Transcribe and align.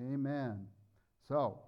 Amen. 0.00 0.66
So, 1.28 1.58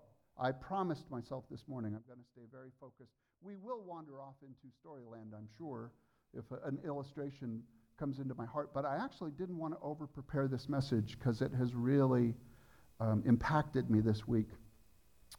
I 0.41 0.53
promised 0.53 1.11
myself 1.11 1.45
this 1.51 1.65
morning 1.69 1.95
I'm 1.95 2.03
going 2.07 2.19
to 2.19 2.31
stay 2.33 2.47
very 2.51 2.71
focused. 2.81 3.13
We 3.43 3.57
will 3.57 3.83
wander 3.83 4.21
off 4.21 4.37
into 4.43 4.75
storyland, 4.83 5.37
I'm 5.37 5.49
sure, 5.59 5.93
if 6.33 6.45
a, 6.51 6.67
an 6.67 6.79
illustration 6.87 7.63
comes 7.99 8.19
into 8.19 8.35
my 8.35 8.47
heart. 8.47 8.71
But 8.73 8.85
I 8.85 8.97
actually 8.97 9.33
didn't 9.33 9.59
want 9.59 9.75
to 9.75 9.81
over 9.83 10.07
prepare 10.07 10.49
this 10.49 10.69
message 10.69 11.19
because 11.19 11.43
it 11.43 11.53
has 11.59 11.75
really 11.75 12.35
um, 13.01 13.23
impacted 13.27 13.91
me 13.91 14.01
this 14.01 14.27
week. 14.27 14.49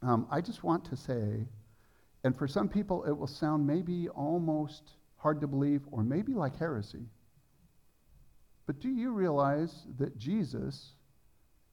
Um, 0.02 0.28
I 0.30 0.42
just 0.42 0.64
want 0.64 0.86
to 0.86 0.96
say, 0.96 1.48
and 2.24 2.38
for 2.38 2.48
some 2.48 2.70
people 2.70 3.04
it 3.06 3.12
will 3.12 3.28
sound 3.28 3.66
maybe 3.66 4.10
almost 4.10 4.92
hard 5.18 5.42
to 5.42 5.48
believe 5.48 5.82
or 5.92 6.04
maybe 6.04 6.34
like 6.34 6.58
heresy. 6.58 7.06
But 8.68 8.80
do 8.80 8.90
you 8.90 9.12
realize 9.12 9.88
that 9.98 10.18
Jesus 10.18 10.94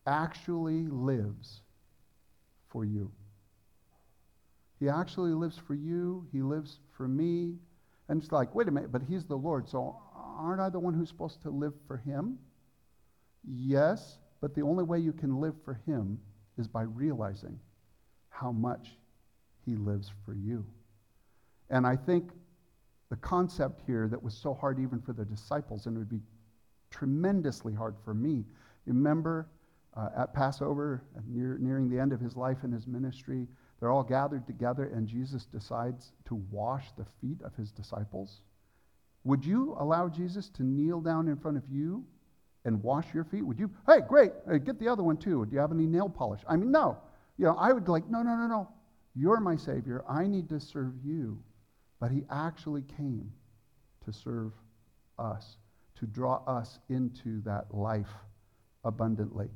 actually 0.07 0.87
lives 0.87 1.61
for 2.69 2.85
you? 2.85 3.11
He 4.79 4.89
actually 4.89 5.33
lives 5.33 5.59
for 5.59 5.75
you. 5.75 6.27
He 6.33 6.43
lives 6.43 6.79
for 6.97 7.07
me. 7.07 7.57
And 8.09 8.23
it's 8.23 8.33
like, 8.33 8.55
wait 8.55 8.67
a 8.67 8.71
minute, 8.71 8.91
but 8.91 9.03
he's 9.03 9.25
the 9.25 9.37
Lord, 9.37 9.69
so 9.69 9.97
aren't 10.17 10.61
I 10.61 10.69
the 10.69 10.81
one 10.81 10.95
who's 10.95 11.09
supposed 11.09 11.43
to 11.43 11.51
live 11.51 11.75
for 11.87 11.99
him? 11.99 12.39
Yes, 13.47 14.19
but 14.41 14.55
the 14.55 14.63
only 14.63 14.85
way 14.85 14.99
you 14.99 15.13
can 15.13 15.41
live 15.41 15.55
for 15.65 15.81
him 15.87 16.19
is 16.59 16.67
by 16.67 16.83
realizing 16.83 17.59
how 18.31 18.51
much 18.51 18.97
he 19.65 19.77
lives 19.77 20.11
for 20.25 20.35
you. 20.35 20.65
And 21.69 21.87
I 21.87 21.95
think 21.95 22.31
the 23.11 23.17
concept 23.17 23.83
here 23.87 24.09
that 24.09 24.23
was 24.23 24.35
so 24.35 24.55
hard 24.55 24.79
even 24.81 25.01
for 25.01 25.13
the 25.13 25.25
disciples, 25.25 25.87
and 25.87 25.97
would 25.99 26.09
be 26.09 26.21
tremendously 26.91 27.75
hard 27.75 27.95
for 28.05 28.15
me. 28.15 28.45
Remember 28.87 29.47
uh, 29.97 30.09
at 30.17 30.35
Passover, 30.35 31.03
near, 31.27 31.59
nearing 31.59 31.89
the 31.89 31.99
end 31.99 32.13
of 32.13 32.21
his 32.21 32.37
life 32.37 32.59
and 32.63 32.73
his 32.73 32.87
ministry, 32.87 33.47
they're 33.79 33.91
all 33.91 34.05
gathered 34.05 34.47
together, 34.47 34.85
and 34.95 35.07
Jesus 35.07 35.47
decides 35.47 36.13
to 36.27 36.35
wash 36.51 36.87
the 36.97 37.07
feet 37.21 37.41
of 37.43 37.55
his 37.57 37.73
disciples. 37.73 38.43
Would 39.25 39.45
you 39.45 39.77
allow 39.79 40.09
Jesus 40.09 40.49
to 40.51 40.63
kneel 40.63 41.01
down 41.01 41.29
in 41.29 41.37
front 41.37 41.57
of 41.57 41.65
you 41.71 42.05
and 42.65 42.83
wash 42.83 43.07
your 43.15 43.25
feet? 43.25 43.45
Would 43.45 43.59
you, 43.59 43.71
hey, 43.87 44.01
great, 44.07 44.33
hey, 44.49 44.59
get 44.59 44.79
the 44.79 44.89
other 44.89 45.03
one 45.03 45.17
too. 45.17 45.47
Do 45.47 45.55
you 45.55 45.61
have 45.61 45.73
any 45.73 45.87
nail 45.87 46.09
polish? 46.09 46.41
I 46.47 46.57
mean, 46.57 46.71
no. 46.71 46.99
You 47.37 47.47
know, 47.47 47.57
I 47.57 47.73
would 47.73 47.89
like, 47.89 48.09
no, 48.09 48.23
no, 48.23 48.37
no, 48.37 48.47
no. 48.47 48.69
You're 49.15 49.41
my 49.41 49.57
Savior. 49.57 50.05
I 50.09 50.27
need 50.27 50.49
to 50.51 50.61
serve 50.61 50.93
you. 51.03 51.43
But 52.01 52.11
he 52.11 52.23
actually 52.31 52.83
came 52.83 53.33
to 54.05 54.13
serve 54.13 54.53
us, 55.19 55.57
to 55.99 56.07
draw 56.07 56.43
us 56.47 56.79
into 56.89 57.43
that 57.43 57.75
life 57.75 58.09
abundantly. 58.85 59.49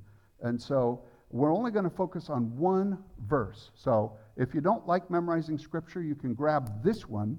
And 0.43 0.61
so 0.61 1.03
we're 1.31 1.55
only 1.55 1.71
going 1.71 1.85
to 1.85 1.97
focus 1.97 2.31
on 2.31 2.57
one 2.57 2.99
verse. 3.27 3.71
So 3.75 4.13
if 4.37 4.55
you 4.55 4.61
don't 4.61 4.87
like 4.87 5.11
memorizing 5.11 5.59
scripture, 5.59 6.03
you 6.03 6.15
can 6.15 6.35
grab 6.35 6.83
this 6.83 7.09
one, 7.09 7.39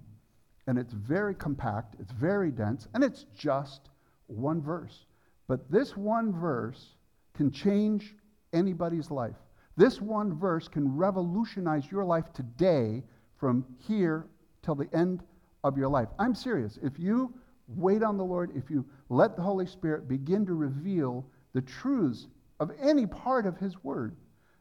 and 0.67 0.77
it's 0.77 0.93
very 0.93 1.35
compact, 1.35 1.95
it's 1.99 2.11
very 2.11 2.51
dense, 2.51 2.87
and 2.93 3.03
it's 3.03 3.25
just 3.35 3.89
one 4.27 4.61
verse. 4.61 5.05
But 5.47 5.71
this 5.71 5.95
one 5.95 6.33
verse 6.33 6.95
can 7.35 7.51
change 7.51 8.15
anybody's 8.53 9.11
life. 9.11 9.35
This 9.77 10.01
one 10.01 10.37
verse 10.37 10.67
can 10.67 10.95
revolutionize 10.95 11.91
your 11.91 12.05
life 12.05 12.31
today 12.33 13.03
from 13.37 13.65
here 13.87 14.27
till 14.63 14.75
the 14.75 14.89
end 14.93 15.21
of 15.63 15.77
your 15.77 15.89
life. 15.89 16.07
I'm 16.17 16.33
serious. 16.33 16.79
If 16.81 16.97
you 16.97 17.33
wait 17.67 18.03
on 18.03 18.17
the 18.17 18.23
Lord, 18.23 18.51
if 18.55 18.69
you 18.69 18.85
let 19.09 19.35
the 19.35 19.41
Holy 19.41 19.65
Spirit 19.65 20.07
begin 20.07 20.45
to 20.45 20.53
reveal 20.53 21.25
the 21.53 21.61
truths 21.61 22.27
of 22.59 22.71
any 22.79 23.05
part 23.05 23.45
of 23.45 23.57
His 23.57 23.83
Word, 23.83 24.15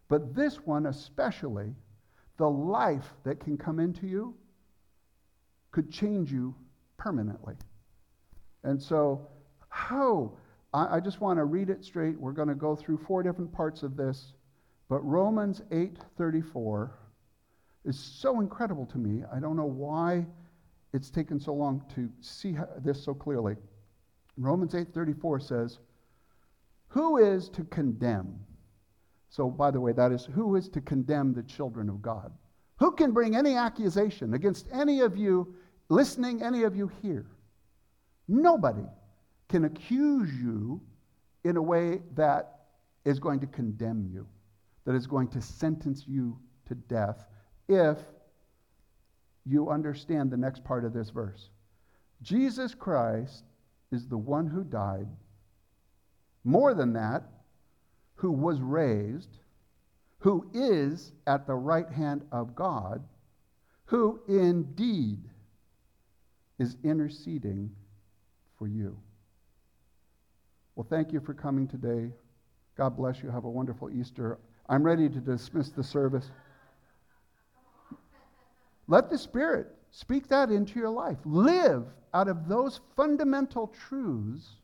but 0.09 0.35
this 0.35 0.57
one 0.57 0.87
especially, 0.87 1.75
the 2.37 2.49
life 2.49 3.13
that 3.25 3.41
can 3.41 3.57
come 3.57 3.79
into 3.79 4.07
you 4.07 4.35
could 5.71 5.91
change 5.91 6.33
you 6.33 6.55
permanently. 6.97 7.55
And 8.63 8.81
so, 8.81 9.29
how? 9.69 10.33
I, 10.73 10.97
I 10.97 11.01
just 11.01 11.21
want 11.21 11.39
to 11.39 11.45
read 11.45 11.71
it 11.71 11.85
straight. 11.85 12.19
We're 12.19 12.33
going 12.33 12.49
to 12.49 12.55
go 12.55 12.75
through 12.75 12.99
four 12.99 13.23
different 13.23 13.53
parts 13.53 13.83
of 13.83 13.97
this. 13.97 14.35
But 14.89 15.01
Romans 15.01 15.63
8:34 15.71 16.91
is 17.85 17.99
so 17.99 18.41
incredible 18.41 18.87
to 18.87 18.99
me. 18.99 19.25
I 19.33 19.39
don't 19.41 19.57
know 19.57 19.65
why 19.65 20.27
it's 20.93 21.11
taken 21.11 21.41
so 21.41 21.53
long 21.53 21.85
to 21.95 22.09
see 22.21 22.57
this 22.83 23.03
so 23.03 23.15
clearly. 23.15 23.57
Romans 24.37 24.75
8:34 24.75 25.43
says, 25.43 25.79
"Who 26.95 27.19
is 27.19 27.49
to 27.51 27.65
condemn?" 27.65 28.45
So 29.29 29.51
by 29.51 29.71
the 29.71 29.81
way, 29.81 29.93
that 29.93 30.11
is 30.11 30.25
who 30.25 30.57
is 30.57 30.69
to 30.71 30.81
condemn 30.81 31.35
the 31.35 31.43
children 31.43 31.89
of 31.89 32.03
God? 32.03 32.33
Who 32.79 32.93
can 32.93 33.13
bring 33.13 33.37
any 33.37 33.55
accusation 33.55 34.35
against 34.35 34.69
any 34.73 35.01
of 35.01 35.17
you 35.17 35.55
listening, 35.89 36.43
any 36.43 36.65
of 36.65 36.75
you 36.75 36.89
here? 36.89 37.27
Nobody 38.27 38.87
can 39.49 39.65
accuse 39.65 40.35
you 40.35 40.81
in 41.45 41.57
a 41.57 41.63
way 41.63 42.03
that 42.15 42.67
is 43.05 43.21
going 43.21 43.41
to 43.41 43.47
condemn 43.47 44.07
you 44.07 44.27
that 44.85 44.95
is 44.95 45.07
going 45.07 45.29
to 45.29 45.41
sentence 45.41 46.05
you 46.07 46.39
to 46.67 46.75
death 46.75 47.27
if 47.69 47.99
you 49.45 49.71
understand 49.71 50.31
the 50.31 50.37
next 50.37 50.65
part 50.65 50.85
of 50.85 50.93
this 50.93 51.11
verse. 51.11 51.51
Jesus 52.23 52.75
Christ 52.75 53.45
is 53.91 54.09
the 54.09 54.19
one 54.19 54.47
who 54.47 54.65
died. 54.65 55.09
More 56.45 56.75
than 56.75 56.93
that, 56.93 57.25
who 58.17 58.31
was 58.31 58.61
raised, 58.61 59.39
who 60.19 60.49
is 60.55 61.13
at 61.27 61.47
the 61.47 61.55
right 61.55 61.91
hand 61.91 62.23
of 62.31 62.55
God, 62.55 63.03
who 63.87 64.21
indeed 64.29 65.19
is 66.59 66.77
interceding 66.85 67.71
for 68.59 68.67
you. 68.67 68.97
Well, 70.77 70.87
thank 70.89 71.13
you 71.13 71.21
for 71.21 71.35
coming 71.35 71.67
today. 71.69 72.13
God 72.77 72.97
bless 72.97 73.23
you. 73.23 73.31
Have 73.31 73.45
a 73.45 73.51
wonderful 73.51 73.91
Easter. 73.91 74.39
I'm 74.69 74.83
ready 74.83 75.09
to 75.09 75.21
dismiss 75.21 75.71
the 75.71 75.85
service. 75.85 76.31
Let 78.89 79.11
the 79.11 79.19
Spirit 79.19 79.69
speak 79.91 80.29
that 80.29 80.51
into 80.51 80.79
your 80.79 80.91
life. 80.91 81.19
Live 81.25 81.85
out 82.13 82.29
of 82.29 82.49
those 82.49 82.81
fundamental 82.97 83.69
truths, 83.89 84.57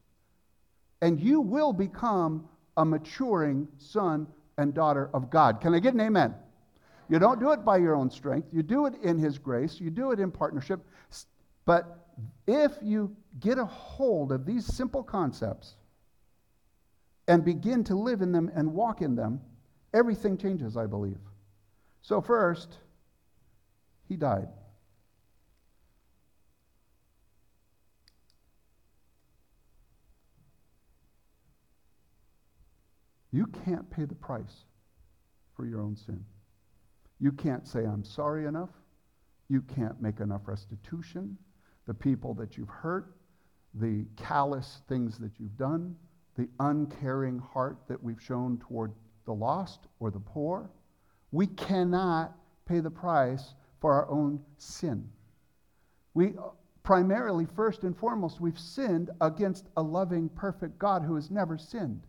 and 1.02 1.20
you 1.20 1.40
will 1.40 1.72
become 1.72 2.48
a 2.76 2.84
maturing 2.84 3.68
son 3.78 4.26
and 4.58 4.74
daughter 4.74 5.10
of 5.14 5.30
God. 5.30 5.60
Can 5.60 5.74
I 5.74 5.78
get 5.78 5.94
an 5.94 6.00
amen? 6.00 6.34
You 7.08 7.18
don't 7.18 7.40
do 7.40 7.50
it 7.50 7.64
by 7.64 7.78
your 7.78 7.96
own 7.96 8.10
strength, 8.10 8.48
you 8.52 8.62
do 8.62 8.86
it 8.86 8.94
in 9.02 9.18
His 9.18 9.38
grace, 9.38 9.80
you 9.80 9.90
do 9.90 10.12
it 10.12 10.20
in 10.20 10.30
partnership. 10.30 10.80
But 11.64 12.06
if 12.46 12.72
you 12.82 13.16
get 13.40 13.58
a 13.58 13.64
hold 13.64 14.32
of 14.32 14.46
these 14.46 14.64
simple 14.64 15.02
concepts 15.02 15.74
and 17.26 17.44
begin 17.44 17.84
to 17.84 17.94
live 17.94 18.22
in 18.22 18.32
them 18.32 18.50
and 18.54 18.72
walk 18.72 19.02
in 19.02 19.14
them, 19.16 19.40
everything 19.92 20.36
changes, 20.36 20.76
I 20.76 20.86
believe. 20.86 21.18
So, 22.02 22.20
first, 22.20 22.78
he 24.08 24.16
died. 24.16 24.48
You 33.32 33.46
can't 33.64 33.88
pay 33.90 34.04
the 34.04 34.14
price 34.14 34.64
for 35.54 35.66
your 35.66 35.80
own 35.80 35.96
sin. 35.96 36.24
You 37.20 37.32
can't 37.32 37.66
say, 37.66 37.84
I'm 37.84 38.04
sorry 38.04 38.46
enough. 38.46 38.70
You 39.48 39.62
can't 39.62 40.00
make 40.00 40.20
enough 40.20 40.42
restitution. 40.46 41.36
The 41.86 41.94
people 41.94 42.34
that 42.34 42.56
you've 42.56 42.68
hurt, 42.68 43.14
the 43.74 44.06
callous 44.16 44.82
things 44.88 45.18
that 45.18 45.32
you've 45.38 45.56
done, 45.56 45.96
the 46.36 46.48
uncaring 46.60 47.38
heart 47.38 47.78
that 47.88 48.02
we've 48.02 48.20
shown 48.20 48.58
toward 48.58 48.92
the 49.26 49.34
lost 49.34 49.86
or 49.98 50.10
the 50.10 50.20
poor. 50.20 50.70
We 51.30 51.46
cannot 51.46 52.36
pay 52.66 52.80
the 52.80 52.90
price 52.90 53.54
for 53.80 53.92
our 53.92 54.08
own 54.08 54.40
sin. 54.58 55.08
We 56.14 56.34
primarily, 56.82 57.46
first 57.54 57.84
and 57.84 57.96
foremost, 57.96 58.40
we've 58.40 58.58
sinned 58.58 59.10
against 59.20 59.68
a 59.76 59.82
loving, 59.82 60.28
perfect 60.30 60.78
God 60.78 61.02
who 61.02 61.14
has 61.14 61.30
never 61.30 61.58
sinned. 61.58 62.06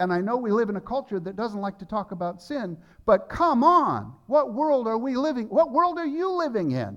And 0.00 0.10
I 0.14 0.22
know 0.22 0.38
we 0.38 0.50
live 0.50 0.70
in 0.70 0.76
a 0.76 0.80
culture 0.80 1.20
that 1.20 1.36
doesn't 1.36 1.60
like 1.60 1.78
to 1.78 1.84
talk 1.84 2.10
about 2.10 2.40
sin, 2.40 2.78
but 3.04 3.28
come 3.28 3.62
on, 3.62 4.14
what 4.28 4.54
world 4.54 4.88
are 4.88 4.96
we 4.96 5.14
living? 5.14 5.46
What 5.48 5.72
world 5.72 5.98
are 5.98 6.06
you 6.06 6.32
living 6.32 6.70
in? 6.70 6.96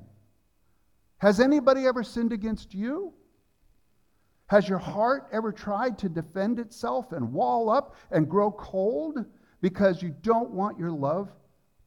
Has 1.17 1.41
anybody 1.41 1.85
ever 1.85 2.01
sinned 2.01 2.31
against 2.31 2.73
you? 2.73 3.13
Has 4.47 4.69
your 4.69 4.79
heart 4.79 5.27
ever 5.33 5.51
tried 5.51 5.97
to 5.99 6.07
defend 6.07 6.59
itself 6.59 7.11
and 7.11 7.33
wall 7.33 7.69
up 7.69 7.95
and 8.09 8.29
grow 8.29 8.51
cold 8.51 9.25
because 9.59 10.01
you 10.01 10.15
don't 10.21 10.51
want 10.51 10.79
your 10.79 10.91
love 10.91 11.29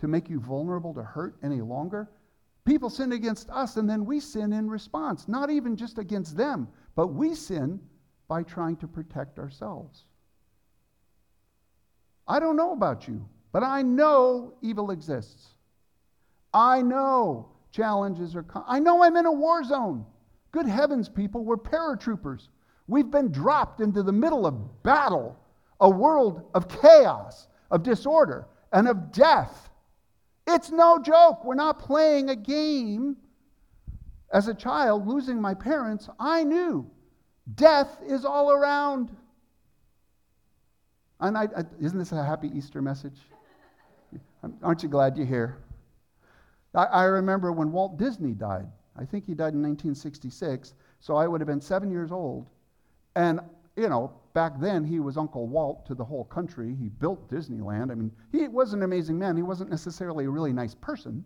to 0.01 0.09
make 0.09 0.29
you 0.29 0.39
vulnerable 0.39 0.93
to 0.93 1.03
hurt 1.03 1.39
any 1.43 1.63
longer? 1.63 2.11
People 2.67 2.91
sin 2.91 3.13
against 3.13 3.49
us 3.49 3.79
and 3.79 3.89
then 3.89 4.05
we 4.05 4.21
sin 4.21 4.53
in 4.53 4.69
response, 4.69 5.29
not 5.29 5.49
even 5.49 5.77
just 5.77 5.97
against 5.97 6.37
them, 6.37 6.69
but 6.95 7.07
we 7.07 7.35
sin 7.35 7.81
by 8.29 8.43
trying 8.43 8.77
to 8.77 8.89
protect 8.89 9.39
ourselves. 9.39 10.05
I 12.29 12.41
don't 12.41 12.57
know 12.57 12.73
about 12.73 13.07
you, 13.07 13.27
but 13.53 13.63
I 13.63 13.83
know 13.83 14.55
evil 14.63 14.91
exists. 14.91 15.49
I 16.53 16.83
know 16.83 17.49
challenges 17.71 18.35
are 18.35 18.43
coming. 18.43 18.67
I 18.69 18.79
know 18.79 19.03
I'm 19.03 19.17
in 19.17 19.27
a 19.27 19.33
war 19.33 19.63
zone. 19.63 20.05
Good 20.53 20.67
heavens, 20.67 21.09
people, 21.09 21.45
we're 21.45 21.57
paratroopers. 21.57 22.49
We've 22.89 23.11
been 23.11 23.31
dropped 23.31 23.81
into 23.81 24.03
the 24.03 24.13
middle 24.13 24.47
of 24.47 24.83
battle, 24.83 25.39
a 25.81 25.91
world 25.91 26.49
of 26.55 26.69
chaos, 26.81 27.49
of 27.71 27.83
disorder, 27.83 28.47
and 28.73 28.89
of 28.89 29.13
death. 29.13 29.71
It's 30.47 30.71
no 30.71 30.99
joke. 30.99 31.45
We're 31.45 31.55
not 31.55 31.79
playing 31.79 32.31
a 32.31 32.37
game. 32.37 33.17
As 34.33 34.49
a 34.49 34.55
child, 34.55 35.07
losing 35.07 35.41
my 35.41 35.55
parents, 35.55 36.09
I 36.19 36.45
knew 36.45 36.91
death 37.55 37.99
is 38.07 38.25
all 38.25 38.51
around. 38.51 39.15
And 41.21 41.37
I, 41.37 41.45
I, 41.57 41.65
isn't 41.81 41.99
this 41.99 42.13
a 42.13 42.25
happy 42.25 42.51
Easter 42.55 42.83
message? 42.83 43.19
Aren't 44.63 44.83
you 44.83 44.89
glad 44.89 45.17
you're 45.17 45.27
here? 45.27 45.59
I, 46.75 46.85
I 46.85 47.05
remember 47.05 47.53
when 47.53 47.73
Walt 47.73 47.99
Disney 47.99 48.33
died. 48.33 48.69
I 48.99 49.05
think 49.05 49.27
he 49.27 49.35
died 49.35 49.55
in 49.55 49.63
1966, 49.63 50.75
so 51.01 51.17
I 51.17 51.27
would 51.27 51.41
have 51.41 51.49
been 51.49 51.61
seven 51.61 51.91
years 51.91 52.13
old. 52.13 52.47
And, 53.15 53.41
you 53.77 53.89
know, 53.89 54.13
back 54.35 54.59
then 54.61 54.85
he 54.85 55.01
was 55.01 55.17
Uncle 55.17 55.47
Walt 55.47 55.87
to 55.87 55.95
the 55.95 56.05
whole 56.05 56.25
country. 56.25 56.75
He 56.75 56.89
built 56.89 57.31
Disneyland. 57.31 57.91
I 57.91 57.95
mean, 57.95 58.13
he 58.33 58.49
was 58.49 58.73
an 58.73 58.83
amazing 58.83 59.19
man. 59.19 59.37
He 59.37 59.43
wasn't 59.43 59.71
necessarily 59.71 60.27
a 60.27 60.31
really 60.31 60.53
nice 60.53 60.75
person, 60.75 61.25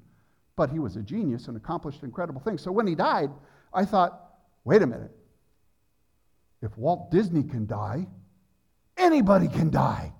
but 0.56 0.70
he 0.70 0.78
was 0.78 0.96
a 0.96 1.02
genius 1.02 1.48
and 1.48 1.56
accomplished 1.56 2.02
incredible 2.02 2.40
things. 2.40 2.62
So 2.62 2.72
when 2.72 2.86
he 2.86 2.94
died, 2.94 3.30
I 3.72 3.84
thought, 3.84 4.34
wait 4.64 4.82
a 4.82 4.86
minute. 4.86 5.12
If 6.62 6.76
Walt 6.76 7.10
Disney 7.10 7.42
can 7.42 7.66
die, 7.66 8.06
anybody 9.00 9.48
can 9.48 9.70
die. 9.70 10.12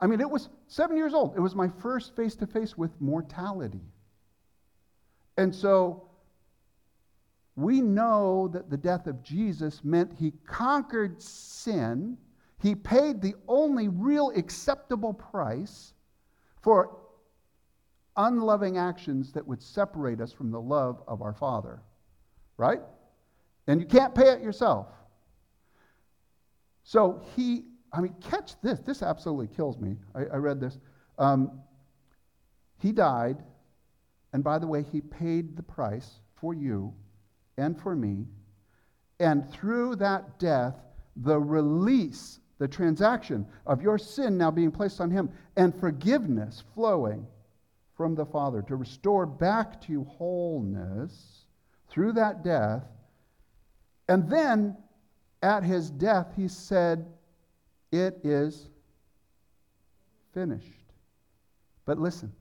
I 0.00 0.06
mean, 0.06 0.20
it 0.20 0.30
was 0.30 0.48
seven 0.66 0.96
years 0.96 1.14
old. 1.14 1.36
It 1.36 1.40
was 1.40 1.54
my 1.54 1.68
first 1.80 2.16
face 2.16 2.34
to 2.36 2.46
face 2.46 2.76
with 2.76 2.90
mortality. 3.00 3.84
And 5.36 5.54
so 5.54 6.08
we 7.56 7.80
know 7.80 8.48
that 8.48 8.70
the 8.70 8.76
death 8.76 9.06
of 9.06 9.22
Jesus 9.22 9.82
meant 9.84 10.12
he 10.18 10.32
conquered 10.46 11.20
sin. 11.20 12.16
He 12.62 12.74
paid 12.74 13.20
the 13.20 13.34
only 13.46 13.88
real 13.88 14.30
acceptable 14.30 15.12
price 15.12 15.92
for 16.62 16.96
unloving 18.16 18.78
actions 18.78 19.32
that 19.32 19.46
would 19.46 19.62
separate 19.62 20.20
us 20.20 20.32
from 20.32 20.50
the 20.50 20.60
love 20.60 21.02
of 21.06 21.22
our 21.22 21.34
Father. 21.34 21.80
Right? 22.56 22.80
And 23.66 23.80
you 23.80 23.86
can't 23.86 24.14
pay 24.14 24.30
it 24.30 24.42
yourself. 24.42 24.88
So 26.90 27.22
he, 27.36 27.66
I 27.92 28.00
mean, 28.00 28.16
catch 28.20 28.60
this. 28.62 28.80
This 28.80 29.00
absolutely 29.00 29.46
kills 29.54 29.78
me. 29.78 29.94
I, 30.12 30.22
I 30.22 30.36
read 30.38 30.58
this. 30.58 30.76
Um, 31.18 31.60
he 32.80 32.90
died, 32.90 33.44
and 34.32 34.42
by 34.42 34.58
the 34.58 34.66
way, 34.66 34.84
he 34.90 35.00
paid 35.00 35.56
the 35.56 35.62
price 35.62 36.18
for 36.34 36.52
you 36.52 36.92
and 37.56 37.80
for 37.80 37.94
me. 37.94 38.26
And 39.20 39.48
through 39.52 39.96
that 39.96 40.40
death, 40.40 40.74
the 41.14 41.38
release, 41.38 42.40
the 42.58 42.66
transaction 42.66 43.46
of 43.66 43.80
your 43.80 43.96
sin 43.96 44.36
now 44.36 44.50
being 44.50 44.72
placed 44.72 45.00
on 45.00 45.12
him, 45.12 45.30
and 45.56 45.72
forgiveness 45.72 46.64
flowing 46.74 47.24
from 47.96 48.16
the 48.16 48.26
Father 48.26 48.62
to 48.62 48.74
restore 48.74 49.26
back 49.26 49.80
to 49.82 50.02
wholeness 50.02 51.44
through 51.88 52.14
that 52.14 52.42
death. 52.42 52.82
And 54.08 54.28
then 54.28 54.76
at 55.42 55.64
his 55.64 55.90
death, 55.90 56.32
he 56.36 56.48
said, 56.48 57.06
It 57.92 58.20
is 58.24 58.68
finished. 60.32 60.66
But 61.84 61.98
listen, 61.98 62.32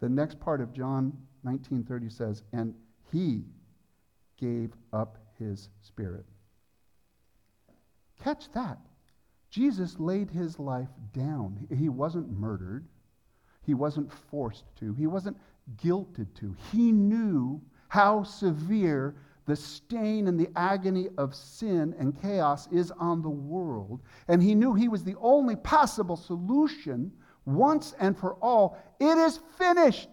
the 0.00 0.08
next 0.08 0.38
part 0.38 0.60
of 0.60 0.72
John 0.72 1.12
19:30 1.44 2.12
says, 2.12 2.42
And 2.52 2.74
he 3.10 3.44
gave 4.36 4.72
up 4.92 5.18
his 5.38 5.68
spirit. 5.82 6.26
Catch 8.22 8.50
that. 8.52 8.78
Jesus 9.50 9.98
laid 10.00 10.30
his 10.30 10.58
life 10.58 10.88
down. 11.12 11.66
He 11.76 11.88
wasn't 11.88 12.30
murdered. 12.30 12.86
He 13.62 13.74
wasn't 13.74 14.12
forced 14.12 14.64
to. 14.76 14.94
He 14.94 15.06
wasn't 15.06 15.36
guilted 15.76 16.34
to. 16.34 16.54
He 16.72 16.92
knew 16.92 17.60
how 17.88 18.24
severe 18.24 19.14
the 19.46 19.56
stain 19.56 20.26
and 20.28 20.38
the 20.38 20.48
agony 20.56 21.08
of 21.18 21.34
sin 21.34 21.94
and 21.98 22.20
chaos 22.20 22.66
is 22.72 22.90
on 22.92 23.22
the 23.22 23.28
world. 23.28 24.00
And 24.28 24.42
he 24.42 24.54
knew 24.54 24.74
he 24.74 24.88
was 24.88 25.04
the 25.04 25.16
only 25.20 25.56
possible 25.56 26.16
solution 26.16 27.12
once 27.44 27.94
and 27.98 28.16
for 28.16 28.34
all. 28.34 28.78
It 29.00 29.18
is 29.18 29.40
finished. 29.58 30.08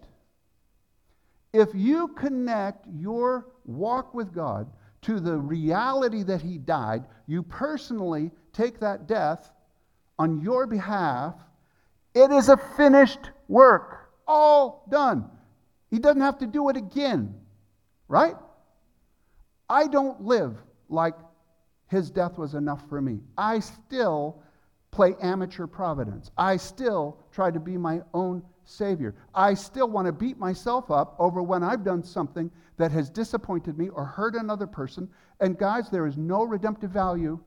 If 1.54 1.70
you 1.74 2.10
connect 2.10 2.88
your 2.94 3.48
walk 3.66 4.14
with 4.14 4.34
God 4.34 4.72
to 5.04 5.20
the 5.20 5.38
reality 5.38 6.24
that 6.24 6.42
He 6.42 6.58
died, 6.58 7.06
you 7.28 7.44
personally 7.44 8.32
take 8.54 8.80
that 8.80 9.08
death 9.08 9.52
on 10.20 10.42
your 10.42 10.68
behalf, 10.68 11.36
it 12.14 12.32
is 12.32 12.50
a 12.50 12.58
finished 12.58 13.32
work. 13.48 14.12
All 14.28 14.86
done. 14.90 15.30
He 15.90 16.00
doesn't 16.00 16.22
have 16.22 16.38
to 16.40 16.48
do 16.48 16.70
it 16.70 16.78
again, 16.78 17.36
right? 18.08 18.36
I 19.72 19.88
don't 19.88 20.22
live 20.22 20.58
like 20.90 21.16
his 21.88 22.12
death 22.12 22.38
was 22.38 22.56
enough 22.56 22.88
for 22.90 23.02
me. 23.02 23.22
I 23.38 23.60
still 23.60 24.44
play 24.92 25.16
amateur 25.22 25.66
providence. 25.66 26.30
I 26.38 26.58
still 26.58 27.18
try 27.32 27.52
to 27.52 27.60
be 27.60 27.78
my 27.78 28.02
own 28.14 28.44
Savior. 28.66 29.16
I 29.34 29.54
still 29.54 29.90
want 29.90 30.08
to 30.08 30.12
beat 30.12 30.38
myself 30.38 30.92
up 30.92 31.16
over 31.20 31.42
when 31.42 31.64
I've 31.64 31.86
done 31.86 32.04
something 32.04 32.52
that 32.78 32.92
has 32.92 33.10
disappointed 33.10 33.78
me 33.78 33.88
or 33.88 34.04
hurt 34.04 34.36
another 34.36 34.68
person. 34.68 35.08
And 35.40 35.58
guys, 35.58 35.90
there 35.90 36.06
is 36.06 36.18
no 36.18 36.44
redemptive 36.44 36.92
value 36.92 37.40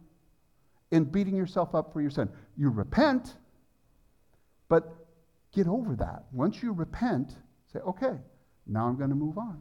in 0.93 1.05
beating 1.05 1.37
yourself 1.37 1.75
up 1.75 1.93
for 1.93 2.01
your 2.01 2.11
sin. 2.11 2.31
You 2.57 2.71
repent, 2.71 3.37
but 4.71 4.95
get 5.53 5.69
over 5.69 5.95
that. 5.97 6.25
Once 6.33 6.63
you 6.63 6.73
repent, 6.73 7.35
say, 7.71 7.81
okay, 7.81 8.17
now 8.67 8.87
I'm 8.87 8.97
going 8.97 9.11
to 9.11 9.17
move 9.17 9.37
on. 9.37 9.61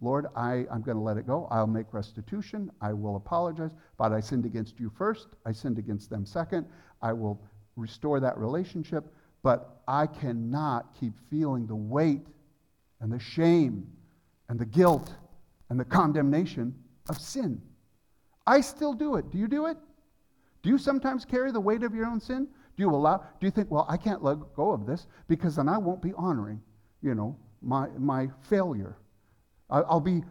Lord, 0.00 0.26
I, 0.34 0.66
I'm 0.70 0.82
going 0.82 0.96
to 0.96 1.02
let 1.02 1.16
it 1.16 1.26
go. 1.26 1.46
I'll 1.50 1.66
make 1.66 1.92
restitution. 1.92 2.70
I 2.80 2.92
will 2.92 3.16
apologize. 3.16 3.70
But 3.98 4.12
I 4.12 4.20
sinned 4.20 4.46
against 4.46 4.80
you 4.80 4.90
first. 4.96 5.28
I 5.44 5.52
sinned 5.52 5.78
against 5.78 6.08
them 6.08 6.24
second. 6.24 6.66
I 7.02 7.12
will 7.12 7.40
restore 7.76 8.20
that 8.20 8.38
relationship 8.38 9.04
but 9.42 9.82
I 9.88 10.06
cannot 10.06 10.94
keep 10.98 11.14
feeling 11.30 11.66
the 11.66 11.74
weight 11.74 12.26
and 13.00 13.12
the 13.12 13.18
shame 13.18 13.86
and 14.48 14.58
the 14.58 14.66
guilt 14.66 15.14
and 15.70 15.80
the 15.80 15.84
condemnation 15.84 16.74
of 17.08 17.18
sin. 17.18 17.60
I 18.46 18.60
still 18.60 18.92
do 18.92 19.16
it. 19.16 19.30
Do 19.30 19.38
you 19.38 19.48
do 19.48 19.66
it? 19.66 19.76
Do 20.62 20.68
you 20.68 20.78
sometimes 20.78 21.24
carry 21.24 21.52
the 21.52 21.60
weight 21.60 21.82
of 21.82 21.94
your 21.94 22.06
own 22.06 22.20
sin? 22.20 22.46
Do 22.76 22.82
you 22.82 22.90
allow, 22.90 23.18
do 23.18 23.46
you 23.46 23.50
think, 23.50 23.70
well, 23.70 23.86
I 23.88 23.96
can't 23.96 24.22
let 24.22 24.38
go 24.54 24.72
of 24.72 24.86
this 24.86 25.06
because 25.28 25.56
then 25.56 25.68
I 25.68 25.78
won't 25.78 26.02
be 26.02 26.12
honoring, 26.16 26.60
you 27.02 27.14
know, 27.14 27.36
my, 27.62 27.88
my 27.98 28.28
failure. 28.42 28.96
I'll 29.70 30.00
be, 30.00 30.24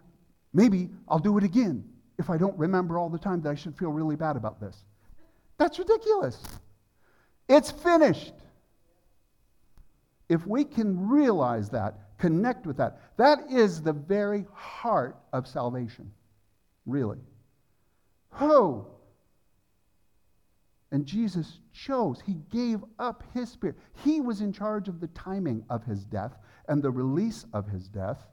maybe 0.53 0.89
I'll 1.07 1.19
do 1.19 1.37
it 1.37 1.43
again 1.43 1.83
if 2.17 2.29
I 2.29 2.37
don't 2.37 2.57
remember 2.57 2.97
all 2.97 3.09
the 3.09 3.17
time 3.17 3.41
that 3.41 3.49
I 3.49 3.55
should 3.55 3.77
feel 3.77 3.91
really 3.91 4.15
bad 4.15 4.35
about 4.35 4.59
this. 4.59 4.83
That's 5.57 5.79
ridiculous. 5.79 6.41
It's 7.47 7.71
finished. 7.71 8.33
If 10.27 10.45
we 10.45 10.63
can 10.63 11.09
realize 11.09 11.69
that, 11.69 12.17
connect 12.17 12.67
with 12.67 12.77
that, 12.77 12.99
that 13.17 13.39
is 13.49 13.81
the 13.81 13.93
very 13.93 14.45
heart 14.53 15.17
of 15.33 15.47
salvation, 15.47 16.11
really. 16.85 17.19
Oh! 18.39 18.87
And 20.91 21.05
Jesus 21.05 21.59
chose, 21.73 22.21
He 22.25 22.35
gave 22.51 22.83
up 22.99 23.23
His 23.33 23.49
Spirit. 23.49 23.77
He 24.03 24.21
was 24.21 24.41
in 24.41 24.51
charge 24.51 24.87
of 24.87 24.99
the 24.99 25.07
timing 25.07 25.63
of 25.69 25.83
His 25.83 26.05
death 26.05 26.37
and 26.67 26.81
the 26.81 26.91
release 26.91 27.45
of 27.53 27.67
His 27.67 27.87
death, 27.87 28.25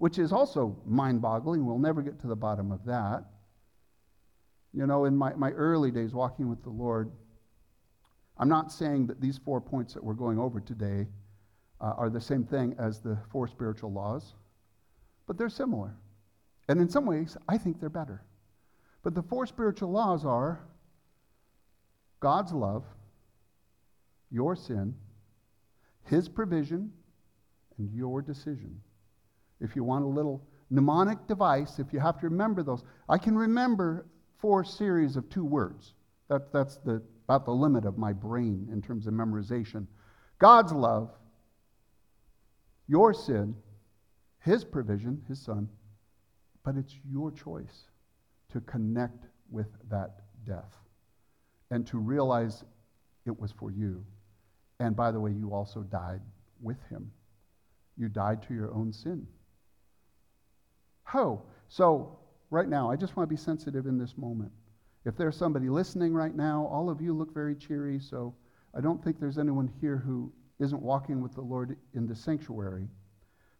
which 0.00 0.18
is 0.18 0.32
also 0.32 0.74
mind 0.86 1.20
boggling. 1.20 1.66
We'll 1.66 1.78
never 1.78 2.00
get 2.00 2.18
to 2.20 2.26
the 2.26 2.34
bottom 2.34 2.72
of 2.72 2.86
that. 2.86 3.22
You 4.72 4.86
know, 4.86 5.04
in 5.04 5.14
my, 5.14 5.34
my 5.34 5.50
early 5.50 5.90
days 5.90 6.14
walking 6.14 6.48
with 6.48 6.62
the 6.62 6.70
Lord, 6.70 7.12
I'm 8.38 8.48
not 8.48 8.72
saying 8.72 9.08
that 9.08 9.20
these 9.20 9.36
four 9.36 9.60
points 9.60 9.92
that 9.92 10.02
we're 10.02 10.14
going 10.14 10.38
over 10.38 10.58
today 10.58 11.06
uh, 11.82 11.92
are 11.98 12.08
the 12.08 12.20
same 12.20 12.44
thing 12.44 12.74
as 12.78 13.00
the 13.00 13.18
four 13.30 13.46
spiritual 13.46 13.92
laws, 13.92 14.32
but 15.26 15.36
they're 15.36 15.50
similar. 15.50 15.94
And 16.66 16.80
in 16.80 16.88
some 16.88 17.04
ways, 17.04 17.36
I 17.46 17.58
think 17.58 17.78
they're 17.78 17.90
better. 17.90 18.22
But 19.02 19.14
the 19.14 19.22
four 19.22 19.44
spiritual 19.44 19.90
laws 19.90 20.24
are 20.24 20.62
God's 22.20 22.54
love, 22.54 22.86
your 24.30 24.56
sin, 24.56 24.94
His 26.04 26.26
provision, 26.26 26.90
and 27.76 27.92
your 27.92 28.22
decision. 28.22 28.80
If 29.60 29.76
you 29.76 29.84
want 29.84 30.04
a 30.04 30.08
little 30.08 30.42
mnemonic 30.70 31.26
device, 31.26 31.78
if 31.78 31.92
you 31.92 32.00
have 32.00 32.18
to 32.20 32.28
remember 32.28 32.62
those, 32.62 32.84
I 33.08 33.18
can 33.18 33.36
remember 33.36 34.06
four 34.38 34.64
series 34.64 35.16
of 35.16 35.28
two 35.28 35.44
words. 35.44 35.94
That, 36.28 36.52
that's 36.52 36.76
the 36.78 37.02
about 37.30 37.44
the 37.44 37.52
limit 37.52 37.84
of 37.84 37.96
my 37.96 38.12
brain 38.12 38.68
in 38.72 38.82
terms 38.82 39.06
of 39.06 39.14
memorization. 39.14 39.86
God's 40.40 40.72
love, 40.72 41.12
your 42.88 43.14
sin, 43.14 43.54
His 44.40 44.64
provision, 44.64 45.22
His 45.28 45.40
Son, 45.40 45.68
but 46.64 46.74
it's 46.76 46.96
your 47.08 47.30
choice 47.30 47.84
to 48.52 48.60
connect 48.62 49.26
with 49.48 49.68
that 49.90 50.22
death 50.44 50.76
and 51.70 51.86
to 51.86 51.98
realize 51.98 52.64
it 53.26 53.38
was 53.38 53.52
for 53.52 53.70
you. 53.70 54.04
And 54.80 54.96
by 54.96 55.12
the 55.12 55.20
way, 55.20 55.30
you 55.30 55.54
also 55.54 55.82
died 55.82 56.22
with 56.60 56.78
Him. 56.90 57.12
You 57.96 58.08
died 58.08 58.42
to 58.48 58.54
your 58.54 58.74
own 58.74 58.92
sin. 58.92 59.24
Ho! 61.10 61.42
So, 61.66 62.16
right 62.50 62.68
now, 62.68 62.88
I 62.88 62.94
just 62.94 63.16
want 63.16 63.28
to 63.28 63.34
be 63.34 63.40
sensitive 63.40 63.86
in 63.86 63.98
this 63.98 64.16
moment. 64.16 64.52
If 65.04 65.16
there's 65.16 65.36
somebody 65.36 65.68
listening 65.68 66.14
right 66.14 66.36
now, 66.36 66.66
all 66.66 66.88
of 66.88 67.00
you 67.00 67.12
look 67.12 67.34
very 67.34 67.56
cheery, 67.56 67.98
so 67.98 68.32
I 68.76 68.80
don't 68.80 69.02
think 69.02 69.18
there's 69.18 69.36
anyone 69.36 69.68
here 69.80 69.96
who 69.96 70.32
isn't 70.60 70.80
walking 70.80 71.20
with 71.20 71.34
the 71.34 71.40
Lord 71.40 71.76
in 71.94 72.06
the 72.06 72.14
sanctuary. 72.14 72.86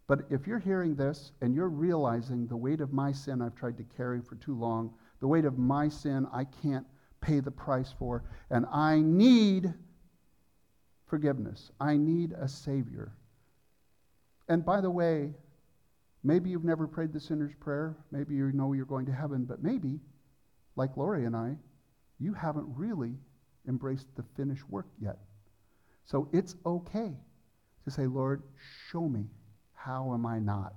But 0.07 0.21
if 0.31 0.47
you're 0.47 0.61
hearing 0.61 0.95
this 0.95 1.33
and 1.41 1.53
you're 1.53 1.69
realizing 1.69 2.47
the 2.47 2.57
weight 2.57 2.81
of 2.81 2.93
my 2.93 3.11
sin 3.11 3.43
I've 3.43 3.57
tried 3.57 3.79
to 3.79 3.85
carry 3.97 4.21
for 4.21 4.37
too 4.37 4.57
long, 4.57 4.95
the 5.19 5.27
weight 5.27 5.45
of 5.45 5.59
my 5.59 5.89
sin 5.89 6.29
I 6.33 6.45
can't 6.45 6.87
pay 7.21 7.41
the 7.41 7.51
price 7.51 7.93
for, 7.99 8.23
and 8.51 8.65
I 8.73 9.01
need 9.01 9.75
forgiveness, 11.07 11.73
I 11.81 11.97
need 11.97 12.31
a 12.31 12.47
Savior. 12.47 13.11
And 14.49 14.65
by 14.65 14.81
the 14.81 14.91
way, 14.91 15.35
maybe 16.23 16.51
you've 16.51 16.65
never 16.65 16.87
prayed 16.87 17.13
the 17.13 17.21
sinner's 17.21 17.55
prayer, 17.61 17.97
maybe 18.11 18.35
you 18.35 18.53
know 18.53 18.73
you're 18.73 18.85
going 18.85 19.07
to 19.07 19.13
heaven, 19.13 19.45
but 19.45 19.63
maybe 19.63 20.01
like 20.77 20.97
Lori 20.97 21.25
and 21.25 21.37
I, 21.37 21.57
you 22.19 22.33
haven't 22.33 22.67
really 22.77 23.15
embraced 23.69 24.07
the 24.17 24.25
finished 24.37 24.69
work 24.69 24.87
yet. 25.01 25.19
So 26.05 26.29
it's 26.33 26.57
okay 26.67 27.13
to 27.85 27.91
say, 27.91 28.07
Lord, 28.07 28.43
show 28.91 29.09
me 29.09 29.25
how 29.75 30.13
am 30.13 30.27
I 30.27 30.39
not 30.39 30.75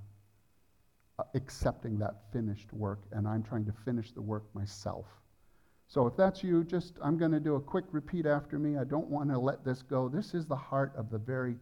uh, 1.19 1.23
accepting 1.35 1.99
that 1.99 2.15
finished 2.31 2.71
work 2.73 3.01
and 3.11 3.27
I'm 3.27 3.43
trying 3.43 3.65
to 3.65 3.73
finish 3.85 4.11
the 4.11 4.21
work 4.21 4.43
myself. 4.53 5.05
So 5.87 6.07
if 6.07 6.15
that's 6.15 6.43
you, 6.43 6.63
just 6.63 6.93
I'm 7.03 7.17
going 7.17 7.31
to 7.31 7.39
do 7.39 7.55
a 7.55 7.61
quick 7.61 7.85
repeat 7.91 8.25
after 8.25 8.57
me. 8.57 8.77
I 8.77 8.83
don't 8.83 9.09
want 9.09 9.29
to 9.29 9.37
let 9.37 9.63
this 9.63 9.81
go. 9.81 10.09
This 10.09 10.33
is 10.33 10.45
the 10.45 10.55
heart 10.55 10.93
of 10.97 11.09
the 11.09 11.17
very 11.19 11.55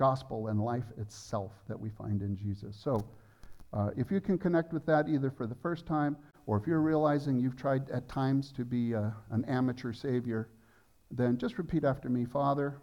gospel 0.00 0.48
and 0.48 0.64
life 0.64 0.90
itself 0.96 1.52
that 1.68 1.78
we 1.78 1.90
find 1.90 2.22
in 2.22 2.34
Jesus. 2.34 2.74
So 2.82 3.06
uh, 3.74 3.90
if 3.98 4.10
you 4.10 4.18
can 4.18 4.38
connect 4.38 4.72
with 4.72 4.86
that 4.86 5.08
either 5.10 5.30
for 5.30 5.46
the 5.46 5.54
first 5.54 5.84
time 5.84 6.16
or 6.46 6.56
if 6.56 6.66
you're 6.66 6.80
realizing 6.80 7.38
you've 7.38 7.56
tried 7.56 7.88
at 7.90 8.08
times 8.08 8.50
to 8.52 8.64
be 8.64 8.94
uh, 8.94 9.10
an 9.30 9.44
amateur 9.44 9.92
savior, 9.92 10.48
then 11.10 11.36
just 11.36 11.58
repeat 11.58 11.84
after 11.84 12.08
me 12.08 12.24
Father, 12.24 12.78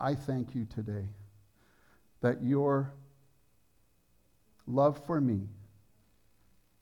I 0.00 0.16
thank 0.16 0.56
you 0.56 0.66
today 0.66 1.06
that 2.20 2.42
your 2.42 2.92
love 4.66 5.00
for 5.06 5.20
me 5.20 5.42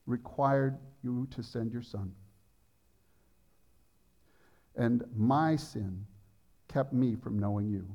required 0.07 0.79
you 1.03 1.27
to 1.29 1.43
send 1.43 1.71
your 1.71 1.83
son. 1.83 2.11
And 4.75 5.03
my 5.15 5.57
sin 5.57 6.07
kept 6.67 6.91
me 6.91 7.15
from 7.15 7.37
knowing 7.37 7.69
you. 7.69 7.85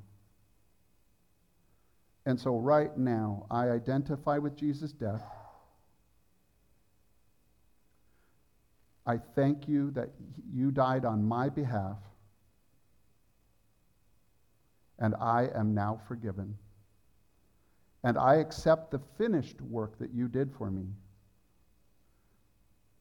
And 2.26 2.38
so, 2.40 2.56
right 2.56 2.94
now, 2.98 3.46
I 3.52 3.70
identify 3.70 4.38
with 4.38 4.56
Jesus' 4.56 4.90
death. 4.90 5.22
I 9.06 9.18
thank 9.36 9.68
you 9.68 9.92
that 9.92 10.10
you 10.52 10.72
died 10.72 11.04
on 11.04 11.22
my 11.22 11.48
behalf, 11.48 11.98
and 14.98 15.14
I 15.20 15.48
am 15.54 15.72
now 15.72 16.00
forgiven. 16.08 16.58
And 18.02 18.18
I 18.18 18.36
accept 18.36 18.90
the 18.90 19.00
finished 19.16 19.60
work 19.60 19.96
that 20.00 20.12
you 20.12 20.26
did 20.26 20.52
for 20.58 20.68
me. 20.68 20.86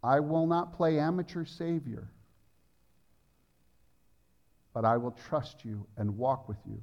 I 0.04 0.20
will 0.20 0.46
not 0.46 0.74
play 0.74 1.00
amateur 1.00 1.46
Savior, 1.46 2.08
but 4.72 4.86
I 4.86 4.98
will 4.98 5.18
trust 5.28 5.66
you 5.66 5.88
and 5.98 6.16
walk 6.16 6.48
with 6.48 6.60
you 6.68 6.80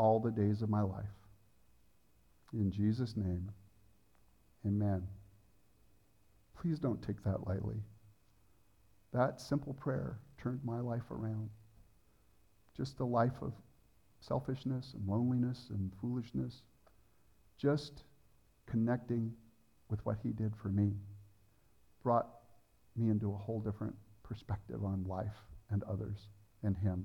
all 0.00 0.18
the 0.18 0.30
days 0.30 0.62
of 0.62 0.70
my 0.70 0.80
life. 0.80 1.04
In 2.54 2.70
Jesus' 2.70 3.18
name, 3.18 3.50
amen. 4.66 5.06
Please 6.58 6.78
don't 6.78 7.02
take 7.02 7.22
that 7.22 7.46
lightly. 7.46 7.76
That 9.12 9.42
simple 9.42 9.74
prayer 9.74 10.18
turned 10.42 10.60
my 10.64 10.80
life 10.80 11.10
around. 11.10 11.50
Just 12.74 12.98
a 13.00 13.04
life 13.04 13.42
of 13.42 13.52
selfishness 14.20 14.94
and 14.94 15.06
loneliness 15.06 15.66
and 15.68 15.92
foolishness. 16.00 16.62
Just 17.58 18.04
connecting 18.64 19.34
with 19.90 20.00
what 20.06 20.16
he 20.22 20.30
did 20.30 20.54
for 20.62 20.68
me 20.68 20.92
brought 22.02 22.26
me 22.96 23.10
into 23.10 23.34
a 23.34 23.36
whole 23.36 23.60
different 23.60 23.96
perspective 24.22 24.82
on 24.82 25.04
life 25.04 25.44
and 25.70 25.82
others 25.82 26.28
and 26.62 26.74
him. 26.78 27.04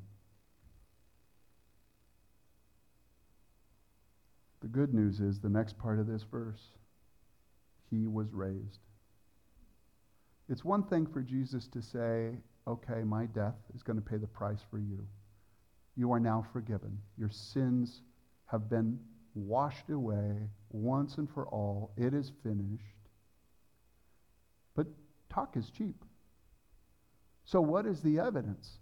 The 4.65 4.69
good 4.69 4.95
news 4.95 5.19
is 5.19 5.39
the 5.39 5.47
next 5.47 5.77
part 5.77 5.99
of 5.99 6.07
this 6.07 6.23
verse 6.23 6.71
he 7.91 8.07
was 8.07 8.33
raised. 8.33 8.79
It's 10.49 10.65
one 10.65 10.81
thing 10.81 11.05
for 11.05 11.21
Jesus 11.21 11.67
to 11.67 11.83
say, 11.83 12.31
okay, 12.67 13.03
my 13.03 13.27
death 13.27 13.53
is 13.75 13.83
going 13.83 13.97
to 13.97 14.09
pay 14.09 14.17
the 14.17 14.25
price 14.25 14.61
for 14.71 14.79
you. 14.79 15.05
You 15.95 16.11
are 16.13 16.19
now 16.19 16.47
forgiven. 16.51 16.97
Your 17.15 17.29
sins 17.29 18.01
have 18.47 18.67
been 18.67 18.99
washed 19.35 19.91
away 19.91 20.49
once 20.71 21.19
and 21.19 21.29
for 21.29 21.45
all. 21.49 21.91
It 21.95 22.15
is 22.15 22.31
finished. 22.41 22.97
But 24.75 24.87
talk 25.31 25.57
is 25.57 25.69
cheap. 25.69 26.03
So, 27.43 27.61
what 27.61 27.85
is 27.85 28.01
the 28.01 28.17
evidence 28.17 28.79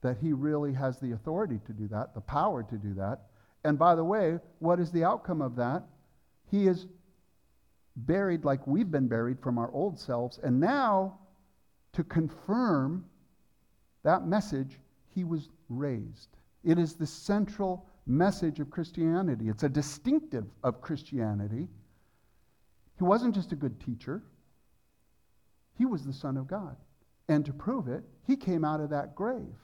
that 0.00 0.16
he 0.22 0.32
really 0.32 0.72
has 0.72 0.98
the 0.98 1.12
authority 1.12 1.60
to 1.66 1.74
do 1.74 1.86
that, 1.88 2.14
the 2.14 2.22
power 2.22 2.62
to 2.62 2.76
do 2.78 2.94
that? 2.94 3.27
And 3.64 3.78
by 3.78 3.94
the 3.94 4.04
way, 4.04 4.38
what 4.60 4.80
is 4.80 4.90
the 4.90 5.04
outcome 5.04 5.42
of 5.42 5.56
that? 5.56 5.84
He 6.50 6.66
is 6.66 6.86
buried 7.96 8.44
like 8.44 8.66
we've 8.66 8.90
been 8.90 9.08
buried 9.08 9.40
from 9.40 9.58
our 9.58 9.70
old 9.72 9.98
selves. 9.98 10.38
And 10.42 10.60
now, 10.60 11.18
to 11.92 12.04
confirm 12.04 13.04
that 14.04 14.26
message, 14.26 14.78
he 15.14 15.24
was 15.24 15.50
raised. 15.68 16.28
It 16.64 16.78
is 16.78 16.94
the 16.94 17.06
central 17.06 17.86
message 18.06 18.60
of 18.60 18.70
Christianity. 18.70 19.48
It's 19.48 19.64
a 19.64 19.68
distinctive 19.68 20.46
of 20.62 20.80
Christianity. 20.80 21.68
He 22.96 23.04
wasn't 23.04 23.34
just 23.34 23.52
a 23.52 23.56
good 23.56 23.80
teacher, 23.80 24.22
he 25.76 25.86
was 25.86 26.04
the 26.04 26.12
Son 26.12 26.36
of 26.36 26.48
God. 26.48 26.76
And 27.28 27.44
to 27.44 27.52
prove 27.52 27.88
it, 27.88 28.02
he 28.26 28.36
came 28.36 28.64
out 28.64 28.80
of 28.80 28.90
that 28.90 29.14
grave. 29.14 29.54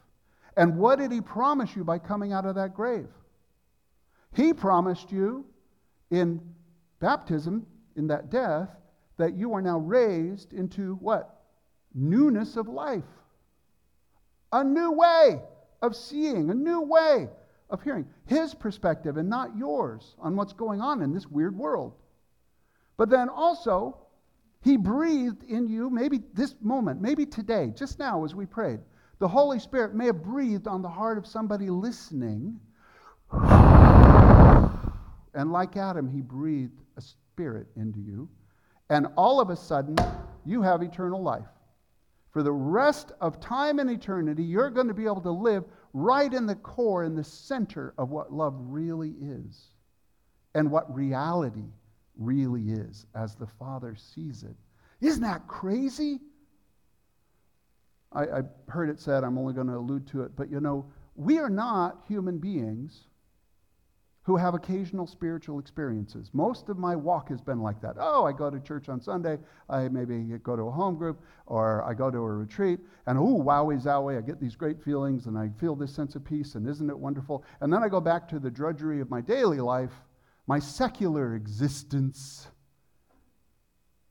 And 0.57 0.77
what 0.77 0.99
did 0.99 1.11
he 1.11 1.21
promise 1.21 1.75
you 1.75 1.83
by 1.83 1.99
coming 1.99 2.33
out 2.33 2.47
of 2.47 2.55
that 2.55 2.75
grave? 2.75 3.09
He 4.35 4.53
promised 4.53 5.13
you 5.13 5.47
in 6.11 6.41
baptism 7.01 7.67
in 7.97 8.09
that 8.09 8.31
death 8.31 8.69
that 9.17 9.35
you 9.35 9.55
are 9.55 9.63
now 9.63 9.79
raised 9.79 10.53
into 10.53 10.97
what? 10.97 11.43
Newness 11.95 12.57
of 12.57 12.69
life. 12.69 13.05
A 14.53 14.65
new 14.65 14.93
way 14.93 15.41
of 15.83 15.95
seeing, 15.95 16.51
a 16.51 16.55
new 16.55 16.81
way 16.81 17.29
of 17.71 17.83
hearing. 17.83 18.07
His 18.27 18.55
perspective 18.55 19.17
and 19.17 19.29
not 19.29 19.57
yours 19.57 20.17
on 20.19 20.35
what's 20.35 20.53
going 20.53 20.81
on 20.81 21.03
in 21.03 21.13
this 21.13 21.27
weird 21.29 21.57
world. 21.57 21.95
But 22.97 23.11
then 23.11 23.29
also, 23.29 23.99
he 24.63 24.77
breathed 24.77 25.45
in 25.45 25.69
you, 25.69 25.91
maybe 25.91 26.23
this 26.33 26.55
moment, 26.61 27.01
maybe 27.01 27.27
today, 27.27 27.73
just 27.77 27.99
now 27.99 28.25
as 28.25 28.35
we 28.35 28.47
prayed. 28.47 28.81
The 29.19 29.29
Holy 29.29 29.61
Spirit 29.61 29.95
may 29.95 30.07
have 30.07 30.23
breathed 30.23 30.67
on 30.67 30.83
the 30.83 30.89
heart 30.89 31.19
of 31.19 31.27
somebody 31.27 31.71
listening. 31.71 32.59
And 35.35 35.53
like 35.53 35.77
Adam, 35.77 36.09
he 36.09 36.21
breathed 36.21 36.81
a 36.97 37.01
Spirit 37.01 37.67
into 37.77 38.01
you, 38.01 38.29
and 38.91 39.09
all 39.17 39.41
of 39.41 39.51
a 39.51 39.57
sudden, 39.57 39.97
you 40.45 40.63
have 40.63 40.83
eternal 40.83 41.23
life. 41.23 41.47
For 42.31 42.43
the 42.43 42.53
rest 42.53 43.13
of 43.21 43.41
time 43.41 43.79
and 43.79 43.91
eternity, 43.91 44.43
you're 44.43 44.71
going 44.71 44.89
to 44.89 44.95
be 44.95 45.05
able 45.05 45.21
to 45.23 45.31
live 45.31 45.65
right 45.93 46.33
in 46.33 46.47
the 46.47 46.57
core, 46.57 47.05
in 47.05 47.15
the 47.15 47.25
center 47.25 47.95
of 47.99 48.11
what 48.11 48.33
love 48.33 48.55
really 48.59 49.15
is 49.21 49.69
and 50.55 50.71
what 50.71 50.93
reality 50.95 51.71
really 52.17 52.71
is 52.71 53.07
as 53.15 53.35
the 53.35 53.47
Father 53.47 53.95
sees 53.97 54.43
it. 54.43 54.57
Isn't 55.01 55.23
that 55.23 55.47
crazy? 55.47 56.21
I, 58.13 58.23
I 58.23 58.43
heard 58.69 58.91
it 58.91 59.01
said, 59.01 59.25
I'm 59.25 59.39
only 59.39 59.55
going 59.55 59.67
to 59.67 59.77
allude 59.77 60.07
to 60.09 60.23
it, 60.23 60.37
but 60.37 60.51
you 60.51 60.61
know, 60.61 60.87
we 61.17 61.39
are 61.39 61.51
not 61.51 62.05
human 62.09 62.39
beings 62.39 63.05
who 64.25 64.37
have 64.39 64.55
occasional 64.55 65.07
spiritual 65.07 65.59
experiences. 65.59 66.31
Most 66.33 66.71
of 66.71 66.79
my 66.79 66.97
walk 66.97 67.29
has 67.29 67.43
been 67.43 67.61
like 67.61 67.81
that. 67.83 67.97
Oh, 67.99 68.25
I 68.25 68.33
go 68.33 68.49
to 68.49 68.59
church 68.59 68.89
on 68.89 69.01
Sunday, 69.01 69.39
I 69.69 69.89
maybe 69.89 70.19
go 70.43 70.57
to 70.57 70.63
a 70.63 70.71
home 70.71 70.97
group, 70.97 71.21
or 71.47 71.85
I 71.85 71.93
go 71.93 72.11
to 72.11 72.17
a 72.17 72.33
retreat, 72.33 72.81
and 73.07 73.19
ooh, 73.19 73.43
wowie 73.45 73.83
zowie, 73.83 74.17
I 74.17 74.23
get 74.23 74.41
these 74.41 74.57
great 74.57 74.83
feelings 74.83 75.27
and 75.27 75.37
I 75.37 75.51
feel 75.61 75.77
this 75.77 75.95
sense 75.95 76.15
of 76.15 76.25
peace, 76.25 76.55
and 76.55 76.67
isn't 76.67 76.89
it 76.89 76.99
wonderful? 76.99 77.45
And 77.61 77.71
then 77.71 77.83
I 77.83 77.89
go 77.89 78.01
back 78.01 78.27
to 78.29 78.39
the 78.39 78.51
drudgery 78.51 79.01
of 79.01 79.11
my 79.11 79.21
daily 79.21 79.61
life, 79.61 79.93
my 80.47 80.59
secular 80.59 81.35
existence. 81.35 82.49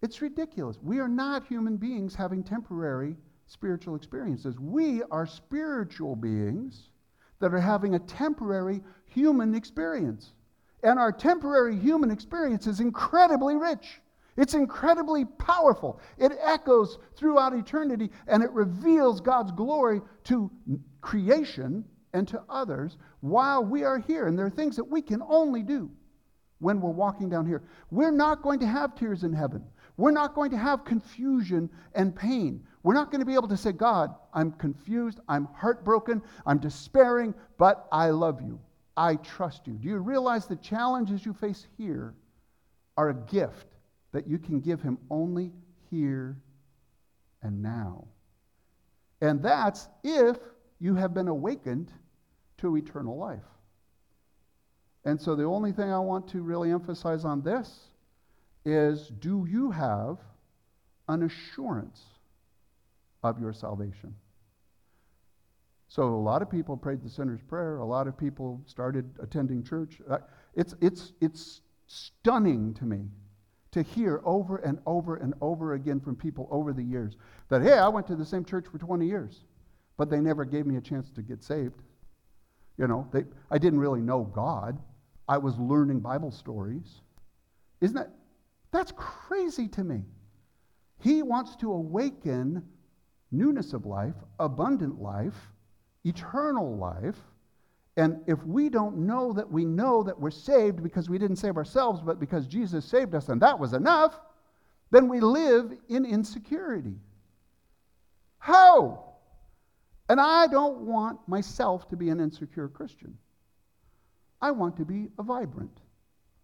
It's 0.03 0.21
ridiculous. 0.21 0.77
We 0.83 0.99
are 0.99 1.07
not 1.07 1.47
human 1.47 1.77
beings 1.77 2.13
having 2.13 2.43
temporary 2.43 3.15
spiritual 3.47 3.95
experiences. 3.95 4.59
We 4.59 5.01
are 5.09 5.25
spiritual 5.25 6.15
beings 6.15 6.89
that 7.39 7.53
are 7.53 7.59
having 7.59 7.95
a 7.95 7.99
temporary 7.99 8.81
human 9.13 9.55
experience. 9.55 10.33
And 10.83 10.99
our 10.99 11.11
temporary 11.11 11.77
human 11.77 12.11
experience 12.11 12.67
is 12.67 12.79
incredibly 12.79 13.55
rich. 13.55 14.01
It's 14.35 14.53
incredibly 14.55 15.25
powerful. 15.25 15.99
It 16.17 16.33
echoes 16.41 16.97
throughout 17.15 17.53
eternity 17.53 18.09
and 18.27 18.43
it 18.43 18.51
reveals 18.51 19.21
God's 19.21 19.51
glory 19.51 20.01
to 20.25 20.51
creation 21.01 21.85
and 22.13 22.27
to 22.27 22.41
others 22.49 22.97
while 23.21 23.63
we 23.63 23.83
are 23.83 23.99
here. 23.99 24.27
And 24.27 24.37
there 24.37 24.45
are 24.45 24.51
things 24.51 24.75
that 24.75 24.83
we 24.83 25.01
can 25.01 25.21
only 25.21 25.61
do 25.61 25.89
when 26.59 26.81
we're 26.81 26.91
walking 26.91 27.29
down 27.29 27.45
here. 27.45 27.63
We're 27.91 28.11
not 28.11 28.41
going 28.41 28.59
to 28.59 28.67
have 28.67 28.95
tears 28.95 29.23
in 29.23 29.33
heaven. 29.33 29.63
We're 29.97 30.11
not 30.11 30.33
going 30.33 30.49
to 30.51 30.57
have 30.57 30.85
confusion 30.85 31.69
and 31.93 32.15
pain. 32.15 32.63
We're 32.81 32.95
not 32.95 33.11
going 33.11 33.19
to 33.19 33.25
be 33.25 33.35
able 33.35 33.47
to 33.49 33.57
say, 33.57 33.71
God, 33.71 34.15
I'm 34.33 34.51
confused, 34.53 35.19
I'm 35.29 35.45
heartbroken, 35.53 36.21
I'm 36.45 36.57
despairing, 36.57 37.35
but 37.57 37.87
I 37.91 38.09
love 38.09 38.41
you. 38.41 38.59
I 38.95 39.15
trust 39.15 39.67
you. 39.67 39.73
Do 39.73 39.87
you 39.87 39.97
realize 39.97 40.45
the 40.45 40.55
challenges 40.55 41.25
you 41.25 41.33
face 41.33 41.65
here 41.77 42.13
are 42.95 43.09
a 43.09 43.15
gift 43.15 43.67
that 44.11 44.27
you 44.27 44.37
can 44.37 44.59
give 44.59 44.81
him 44.81 44.97
only 45.09 45.51
here 45.89 46.37
and 47.41 47.61
now? 47.61 48.05
And 49.21 49.41
that's 49.41 49.87
if 50.03 50.37
you 50.79 50.95
have 50.95 51.13
been 51.13 51.27
awakened 51.27 51.91
to 52.57 52.75
eternal 52.77 53.17
life. 53.17 53.39
And 55.05 55.19
so 55.19 55.35
the 55.35 55.43
only 55.43 55.71
thing 55.71 55.91
I 55.91 55.99
want 55.99 56.27
to 56.29 56.41
really 56.41 56.71
emphasize 56.71 57.25
on 57.25 57.41
this 57.41 57.89
is 58.65 59.07
do 59.07 59.45
you 59.49 59.71
have 59.71 60.17
an 61.07 61.23
assurance 61.23 62.01
of 63.23 63.39
your 63.39 63.53
salvation? 63.53 64.15
So 65.93 66.07
a 66.07 66.17
lot 66.17 66.41
of 66.41 66.49
people 66.49 66.75
prayed 66.75 67.03
the 67.03 67.09
sinner's 67.09 67.43
prayer. 67.43 67.77
A 67.77 67.85
lot 67.85 68.07
of 68.07 68.17
people 68.17 68.59
started 68.65 69.07
attending 69.21 69.63
church. 69.63 70.01
Uh, 70.09 70.17
it's, 70.55 70.73
it's, 70.81 71.13
it's 71.21 71.61
stunning 71.85 72.73
to 72.73 72.85
me 72.85 73.09
to 73.69 73.83
hear 73.83 74.19
over 74.25 74.57
and 74.57 74.79
over 74.87 75.17
and 75.17 75.35
over 75.39 75.75
again 75.75 75.99
from 75.99 76.15
people 76.15 76.47
over 76.49 76.73
the 76.73 76.81
years 76.81 77.17
that, 77.49 77.61
hey, 77.61 77.77
I 77.77 77.87
went 77.89 78.07
to 78.07 78.15
the 78.15 78.25
same 78.25 78.43
church 78.43 78.65
for 78.71 78.79
20 78.79 79.05
years, 79.05 79.41
but 79.95 80.09
they 80.09 80.19
never 80.19 80.45
gave 80.45 80.65
me 80.65 80.77
a 80.77 80.81
chance 80.81 81.11
to 81.11 81.21
get 81.21 81.43
saved. 81.43 81.83
You 82.79 82.87
know, 82.87 83.07
they, 83.13 83.25
I 83.51 83.59
didn't 83.59 83.79
really 83.79 84.01
know 84.01 84.23
God. 84.23 84.79
I 85.29 85.37
was 85.37 85.59
learning 85.59 85.99
Bible 85.99 86.31
stories. 86.31 87.01
Isn't 87.81 87.97
that 87.97 88.09
that's 88.71 88.93
crazy 88.95 89.67
to 89.67 89.83
me. 89.83 90.01
He 91.03 91.21
wants 91.21 91.55
to 91.57 91.71
awaken 91.71 92.63
newness 93.31 93.73
of 93.73 93.85
life, 93.85 94.15
abundant 94.39 94.99
life, 94.99 95.52
eternal 96.03 96.77
life. 96.77 97.17
And 97.95 98.21
if 98.27 98.43
we 98.45 98.69
don't 98.69 98.97
know 98.97 99.33
that 99.33 99.51
we 99.51 99.65
know 99.65 100.03
that 100.03 100.19
we're 100.19 100.31
saved 100.31 100.81
because 100.81 101.09
we 101.09 101.17
didn't 101.17 101.37
save 101.37 101.57
ourselves, 101.57 102.01
but 102.01 102.19
because 102.19 102.47
Jesus 102.47 102.85
saved 102.85 103.13
us 103.13 103.29
and 103.29 103.41
that 103.41 103.59
was 103.59 103.73
enough, 103.73 104.19
then 104.91 105.07
we 105.07 105.19
live 105.19 105.71
in 105.89 106.05
insecurity. 106.05 106.95
How? 108.39 109.13
And 110.09 110.19
I 110.19 110.47
don't 110.47 110.81
want 110.81 111.19
myself 111.27 111.87
to 111.89 111.95
be 111.95 112.09
an 112.09 112.19
insecure 112.19 112.67
Christian. 112.67 113.17
I 114.41 114.51
want 114.51 114.75
to 114.77 114.85
be 114.85 115.07
a 115.17 115.23
vibrant. 115.23 115.79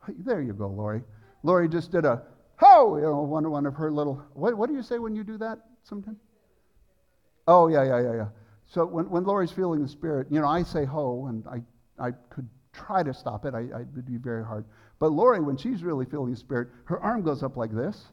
There 0.07 0.41
you 0.41 0.53
go, 0.53 0.67
Lori. 0.67 1.03
Lori 1.43 1.67
just 1.67 1.91
did 1.91 2.05
a 2.05 2.23
ho, 2.55 2.95
you 2.95 3.03
know, 3.03 3.21
one, 3.21 3.49
one 3.49 3.65
of 3.65 3.73
her 3.75 3.91
little, 3.91 4.23
what, 4.33 4.55
what 4.55 4.69
do 4.69 4.75
you 4.75 4.83
say 4.83 4.99
when 4.99 5.15
you 5.15 5.23
do 5.23 5.37
that 5.37 5.59
sometimes? 5.83 6.17
Oh, 7.47 7.67
yeah, 7.67 7.83
yeah, 7.83 8.01
yeah, 8.01 8.13
yeah. 8.13 8.27
So 8.69 8.85
when, 8.85 9.09
when 9.09 9.23
Lori's 9.23 9.51
feeling 9.51 9.81
the 9.81 9.87
Spirit, 9.87 10.27
you 10.29 10.39
know, 10.39 10.47
I 10.47 10.61
say 10.61 10.85
ho, 10.85 11.25
and 11.27 11.43
I, 11.47 12.07
I 12.07 12.11
could 12.29 12.47
try 12.71 13.01
to 13.01 13.13
stop 13.13 13.45
it. 13.45 13.55
I, 13.55 13.59
I, 13.59 13.81
it 13.81 13.87
would 13.95 14.05
be 14.05 14.17
very 14.17 14.45
hard. 14.45 14.63
But 14.99 15.11
Lori, 15.11 15.39
when 15.39 15.57
she's 15.57 15.83
really 15.83 16.05
feeling 16.05 16.31
the 16.31 16.37
Spirit, 16.37 16.69
her 16.85 16.99
arm 16.99 17.23
goes 17.23 17.41
up 17.41 17.57
like 17.57 17.73
this. 17.73 18.05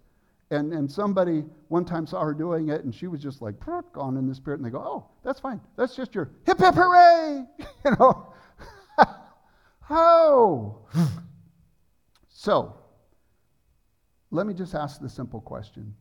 And, 0.51 0.73
and 0.73 0.91
somebody 0.91 1.45
one 1.69 1.85
time 1.85 2.07
saw 2.07 2.23
her 2.23 2.33
doing 2.33 2.71
it, 2.71 2.85
and 2.85 2.95
she 2.95 3.07
was 3.07 3.21
just 3.21 3.43
like, 3.43 3.55
gone 3.93 4.17
in 4.17 4.27
the 4.27 4.35
Spirit. 4.35 4.61
And 4.61 4.67
they 4.67 4.71
go, 4.71 4.79
oh, 4.79 5.07
that's 5.23 5.41
fine. 5.41 5.61
That's 5.77 5.95
just 5.95 6.15
your 6.15 6.31
hip, 6.47 6.59
hip, 6.59 6.75
hooray. 6.75 7.45
you 7.85 7.91
know. 7.99 8.33
ho. 9.83 10.87
so, 12.29 12.79
let 14.31 14.47
me 14.47 14.55
just 14.55 14.75
ask 14.75 15.03
the 15.03 15.09
simple 15.09 15.43
question 15.43 15.95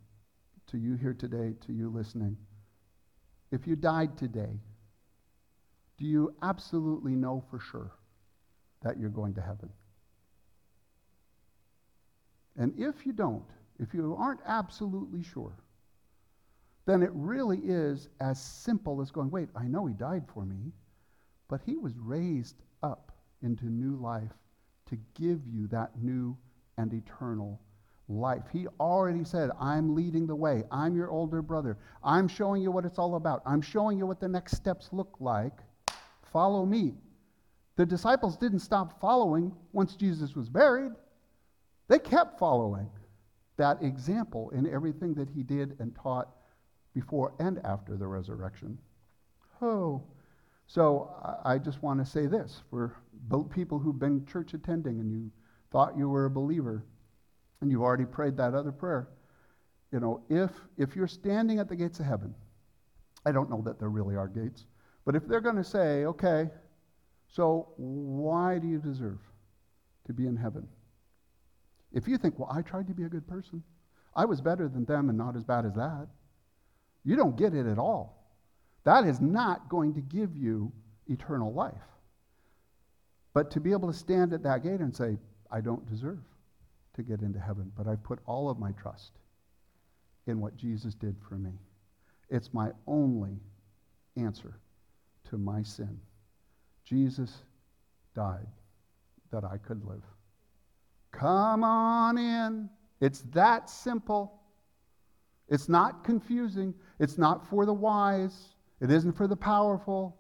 to 0.68 0.78
you 0.78 0.96
here 0.96 1.14
today, 1.14 1.54
to 1.66 1.74
you 1.74 1.90
listening. 1.90 2.38
If 3.56 3.66
you 3.68 3.78
died 3.78 4.18
today, 4.18 4.60
do 5.98 6.06
you 6.06 6.36
absolutely 6.42 7.14
know 7.14 7.42
for 7.50 7.58
sure 7.58 7.94
that 8.82 9.00
you're 9.00 9.10
going 9.10 9.34
to 9.36 9.42
heaven? 9.42 9.70
And 12.58 12.74
if 12.78 13.06
you 13.06 13.14
don't, 13.14 13.46
if 13.80 13.94
you 13.94 14.14
aren't 14.20 14.42
absolutely 14.46 15.24
sure, 15.24 15.54
then 16.86 17.02
it 17.02 17.12
really 17.14 17.60
is 17.60 18.10
as 18.20 18.42
simple 18.42 19.00
as 19.02 19.10
going, 19.10 19.32
wait, 19.32 19.48
I 19.56 19.68
know 19.68 19.86
he 19.86 19.94
died 19.94 20.26
for 20.28 20.46
me, 20.46 20.74
but 21.48 21.62
he 21.66 21.78
was 21.78 21.98
raised 21.98 22.62
up 22.84 23.14
into 23.42 23.68
new 23.68 23.96
life 23.96 24.34
to 24.90 24.98
give 25.14 25.48
you 25.48 25.68
that 25.68 25.98
new 26.02 26.36
and 26.78 26.94
eternal 26.94 27.62
life. 28.08 28.44
He 28.52 28.68
already 28.80 29.24
said, 29.24 29.50
I'm 29.60 29.96
leading 29.96 30.28
the 30.28 30.36
way. 30.36 30.64
I'm 30.72 30.96
your 30.96 31.10
older 31.10 31.42
brother. 31.42 31.78
I'm 32.04 32.28
showing 32.28 32.62
you 32.62 32.72
what 32.72 32.86
it's 32.86 33.00
all 33.00 33.16
about. 33.16 33.42
I'm 33.46 33.62
showing 33.62 33.98
you 33.98 34.06
what 34.06 34.20
the 34.20 34.28
next 34.28 34.56
steps 34.56 34.90
look 34.92 35.16
like. 35.20 35.54
Follow 36.32 36.66
me. 36.66 36.94
The 37.78 37.86
disciples 37.86 38.38
didn't 38.38 38.60
stop 38.60 39.00
following 39.02 39.52
once 39.74 39.96
Jesus 39.96 40.36
was 40.36 40.50
buried, 40.50 40.92
they 41.88 42.00
kept 42.00 42.40
following 42.40 42.90
that 43.58 43.82
example 43.84 44.50
in 44.52 44.72
everything 44.72 45.14
that 45.16 45.30
he 45.30 45.44
did 45.44 45.76
and 45.80 45.96
taught 45.96 46.30
before 46.94 47.34
and 47.40 47.60
after 47.66 47.98
the 47.98 48.08
resurrection. 48.08 48.78
Oh. 49.62 50.04
So 50.68 51.12
I 51.44 51.58
just 51.58 51.84
want 51.84 52.04
to 52.04 52.10
say 52.10 52.26
this 52.26 52.64
for 52.70 52.96
people 53.52 53.78
who've 53.78 54.00
been 54.00 54.26
church 54.26 54.54
attending 54.54 55.00
and 55.00 55.12
you 55.12 55.32
thought 55.72 55.98
you 55.98 56.10
were 56.10 56.26
a 56.26 56.30
believer 56.30 56.84
and 57.62 57.72
you've 57.72 57.82
already 57.82 58.06
prayed 58.06 58.38
that 58.38 58.54
other 58.54 58.72
prayer, 58.72 59.08
you 59.92 60.00
know, 60.00 60.22
if, 60.30 60.52
if 60.78 60.96
you're 60.96 61.08
standing 61.08 61.60
at 61.60 61.70
the 61.70 61.76
gates 61.76 62.00
of 62.00 62.06
heaven, 62.06 62.34
I 63.26 63.32
don't 63.32 63.50
know 63.50 63.62
that 63.66 63.80
there 63.80 63.90
really 63.90 64.16
are 64.16 64.28
gates, 64.28 64.66
but 65.06 65.16
if 65.16 65.28
they're 65.28 65.42
going 65.42 65.56
to 65.56 65.64
say, 65.64 66.06
okay, 66.06 66.50
so 67.28 67.70
why 67.78 68.60
do 68.60 68.68
you 68.68 68.80
deserve 68.80 69.20
to 70.06 70.14
be 70.14 70.28
in 70.28 70.36
heaven? 70.36 70.68
If 71.94 72.08
you 72.08 72.18
think, 72.18 72.38
well, 72.38 72.52
I 72.52 72.62
tried 72.62 72.88
to 72.88 72.94
be 72.94 73.04
a 73.04 73.10
good 73.10 73.28
person, 73.28 73.64
I 74.16 74.26
was 74.26 74.42
better 74.42 74.68
than 74.68 74.86
them 74.86 75.10
and 75.10 75.18
not 75.18 75.36
as 75.36 75.44
bad 75.44 75.66
as 75.66 75.74
that, 75.76 76.08
you 77.04 77.16
don't 77.16 77.38
get 77.38 77.54
it 77.54 77.68
at 77.68 77.78
all. 77.78 78.32
That 78.84 79.06
is 79.06 79.22
not 79.22 79.70
going 79.70 79.94
to 79.94 80.02
give 80.02 80.36
you 80.36 80.72
eternal 81.08 81.54
life. 81.54 81.74
But 83.34 83.52
to 83.52 83.60
be 83.60 83.72
able 83.72 83.92
to 83.92 83.98
stand 83.98 84.34
at 84.34 84.44
that 84.44 84.64
gate 84.64 84.80
and 84.80 84.96
say, 84.96 85.18
I 85.52 85.62
don't 85.62 85.88
deserve 85.90 86.20
to 86.96 87.04
get 87.04 87.22
into 87.22 87.40
heaven, 87.40 87.72
but 87.78 87.88
I 87.88 87.96
put 87.96 88.20
all 88.26 88.50
of 88.50 88.60
my 88.60 88.72
trust 88.72 89.12
in 90.28 90.40
what 90.40 90.58
Jesus 90.58 90.96
did 90.96 91.16
for 91.28 91.36
me. 91.36 91.52
It's 92.30 92.54
my 92.54 92.72
only 92.88 93.40
answer 94.18 94.58
to 95.30 95.38
my 95.38 95.62
sin. 95.64 96.00
Jesus 96.84 97.32
died 98.16 98.48
that 99.32 99.44
I 99.44 99.58
could 99.58 99.84
live. 99.86 100.04
Come 101.12 101.64
on 101.64 102.18
in. 102.18 102.70
It's 103.02 103.22
that 103.34 103.70
simple. 103.70 104.40
It's 105.50 105.70
not 105.70 106.04
confusing. 106.04 106.74
It's 107.00 107.18
not 107.18 107.48
for 107.50 107.66
the 107.66 107.74
wise. 107.74 108.56
It 108.82 108.92
isn't 108.92 109.14
for 109.14 109.28
the 109.28 109.36
powerful. 109.36 110.18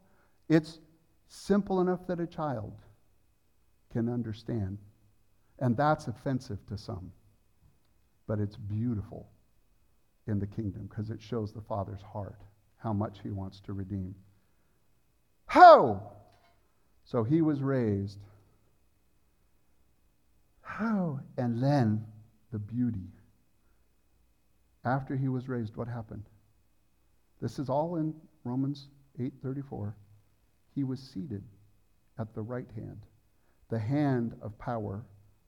It's 0.50 0.80
simple 1.28 1.82
enough 1.82 2.06
that 2.08 2.20
a 2.20 2.28
child 2.28 2.74
can 3.92 4.10
understand. 4.10 4.78
And 5.60 5.78
that's 5.78 6.08
offensive 6.08 6.60
to 6.68 6.78
some. 6.78 7.12
But 8.28 8.40
it's 8.40 8.58
beautiful 8.58 9.30
in 10.28 10.40
the 10.40 10.48
kingdom 10.48 10.88
because 10.90 11.10
it 11.10 11.22
shows 11.22 11.54
the 11.54 11.62
Father's 11.62 12.02
heart, 12.02 12.42
how 12.78 12.94
much 12.94 13.20
he 13.24 13.30
wants 13.30 13.60
to 13.62 13.74
redeem. 13.74 14.16
How? 15.46 16.12
So 17.06 17.24
he 17.24 17.42
was 17.42 17.62
raised 17.62 18.20
Oh, 20.80 21.20
and 21.38 21.62
then 21.62 22.06
the 22.52 22.60
beauty. 22.60 23.08
After 24.84 25.16
he 25.16 25.28
was 25.28 25.48
raised, 25.48 25.76
what 25.76 25.88
happened? 25.88 26.26
This 27.42 27.60
is 27.60 27.70
all 27.70 27.96
in 27.96 28.14
Romans 28.44 28.90
8:34. 29.18 29.96
He 30.74 30.84
was 30.84 31.00
seated 31.00 31.44
at 32.18 32.34
the 32.34 32.42
right 32.42 32.70
hand, 32.72 33.06
the 33.70 33.80
hand 33.80 34.36
of 34.42 34.58
power, 34.58 35.06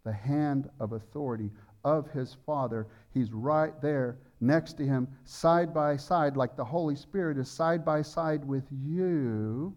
the 0.08 0.14
hand 0.14 0.70
of 0.80 0.94
authority 0.94 1.52
of 1.84 2.10
his 2.12 2.38
Father. 2.46 2.88
He's 3.14 3.34
right 3.34 3.74
there 3.82 4.18
next 4.40 4.78
to 4.78 4.86
him, 4.86 5.06
side 5.26 5.74
by 5.74 5.98
side, 5.98 6.38
like 6.38 6.56
the 6.56 6.64
Holy 6.64 6.96
Spirit 6.96 7.38
is 7.38 7.52
side 7.52 7.84
by 7.84 8.02
side 8.02 8.46
with 8.46 8.64
you. 8.72 9.76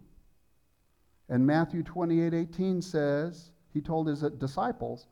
And 1.29 1.45
Matthew 1.45 1.83
28 1.83 2.33
18 2.33 2.81
says, 2.81 3.51
He 3.75 3.81
told 3.81 4.07
his 4.07 4.21
disciples, 4.38 5.09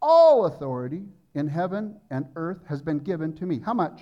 All 0.00 0.46
authority 0.46 1.04
in 1.34 1.46
heaven 1.46 2.00
and 2.10 2.26
earth 2.34 2.64
has 2.66 2.80
been 2.80 3.00
given 3.00 3.34
to 3.34 3.44
me. 3.44 3.60
How 3.60 3.74
much? 3.74 4.00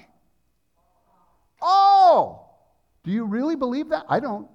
All. 1.60 2.78
Do 3.02 3.10
you 3.10 3.24
really 3.24 3.56
believe 3.56 3.88
that? 3.88 4.04
I 4.08 4.20
don't. 4.20 4.46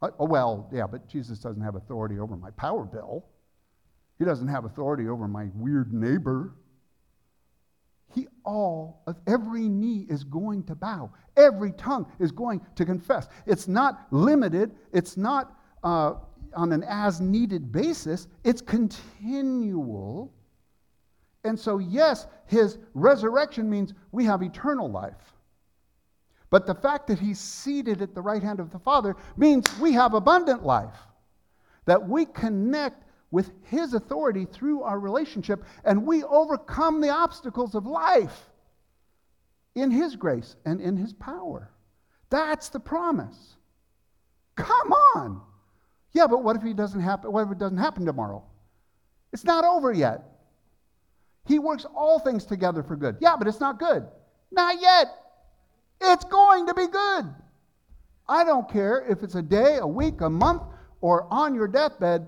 Oh, 0.00 0.24
well, 0.24 0.70
yeah, 0.72 0.86
but 0.86 1.06
Jesus 1.06 1.38
doesn't 1.38 1.60
have 1.60 1.74
authority 1.74 2.18
over 2.18 2.34
my 2.34 2.50
power 2.52 2.84
bill. 2.84 3.26
He 4.20 4.26
doesn't 4.26 4.48
have 4.48 4.66
authority 4.66 5.08
over 5.08 5.26
my 5.26 5.48
weird 5.54 5.94
neighbor. 5.94 6.52
He 8.14 8.28
all 8.44 9.02
of 9.06 9.18
every 9.26 9.66
knee 9.66 10.04
is 10.10 10.24
going 10.24 10.64
to 10.64 10.74
bow. 10.74 11.10
Every 11.38 11.72
tongue 11.72 12.06
is 12.18 12.30
going 12.30 12.60
to 12.74 12.84
confess. 12.84 13.28
It's 13.46 13.66
not 13.66 14.06
limited. 14.10 14.72
It's 14.92 15.16
not 15.16 15.56
uh, 15.82 16.16
on 16.54 16.70
an 16.70 16.84
as 16.86 17.22
needed 17.22 17.72
basis. 17.72 18.28
It's 18.44 18.60
continual. 18.60 20.34
And 21.44 21.58
so, 21.58 21.78
yes, 21.78 22.26
his 22.44 22.76
resurrection 22.92 23.70
means 23.70 23.94
we 24.12 24.26
have 24.26 24.42
eternal 24.42 24.90
life. 24.90 25.32
But 26.50 26.66
the 26.66 26.74
fact 26.74 27.06
that 27.06 27.18
he's 27.18 27.40
seated 27.40 28.02
at 28.02 28.14
the 28.14 28.20
right 28.20 28.42
hand 28.42 28.60
of 28.60 28.70
the 28.70 28.80
Father 28.80 29.16
means 29.38 29.66
we 29.78 29.92
have 29.92 30.12
abundant 30.12 30.62
life. 30.62 30.98
That 31.86 32.06
we 32.06 32.26
connect 32.26 33.04
with 33.30 33.50
his 33.64 33.94
authority 33.94 34.44
through 34.44 34.82
our 34.82 34.98
relationship 34.98 35.62
and 35.84 36.06
we 36.06 36.22
overcome 36.24 37.00
the 37.00 37.10
obstacles 37.10 37.74
of 37.74 37.86
life 37.86 38.50
in 39.74 39.90
his 39.90 40.16
grace 40.16 40.56
and 40.64 40.80
in 40.80 40.96
his 40.96 41.12
power. 41.12 41.70
That's 42.28 42.68
the 42.68 42.80
promise. 42.80 43.56
Come 44.56 44.92
on. 44.92 45.40
Yeah, 46.12 46.26
but 46.26 46.42
what 46.42 46.56
if 46.56 46.62
he 46.62 46.74
doesn't 46.74 47.00
happen 47.00 47.32
what 47.32 47.46
if 47.46 47.52
it 47.52 47.58
doesn't 47.58 47.78
happen 47.78 48.04
tomorrow? 48.04 48.42
It's 49.32 49.44
not 49.44 49.64
over 49.64 49.92
yet. 49.92 50.24
He 51.46 51.58
works 51.58 51.86
all 51.96 52.18
things 52.18 52.44
together 52.44 52.82
for 52.82 52.96
good. 52.96 53.16
Yeah, 53.20 53.36
but 53.36 53.46
it's 53.46 53.60
not 53.60 53.78
good. 53.78 54.06
Not 54.50 54.80
yet. 54.80 55.06
It's 56.00 56.24
going 56.24 56.66
to 56.66 56.74
be 56.74 56.86
good. 56.86 57.34
I 58.28 58.44
don't 58.44 58.68
care 58.68 59.04
if 59.08 59.22
it's 59.22 59.34
a 59.34 59.42
day, 59.42 59.78
a 59.78 59.86
week, 59.86 60.20
a 60.20 60.30
month, 60.30 60.62
or 61.00 61.26
on 61.30 61.54
your 61.54 61.66
deathbed, 61.66 62.26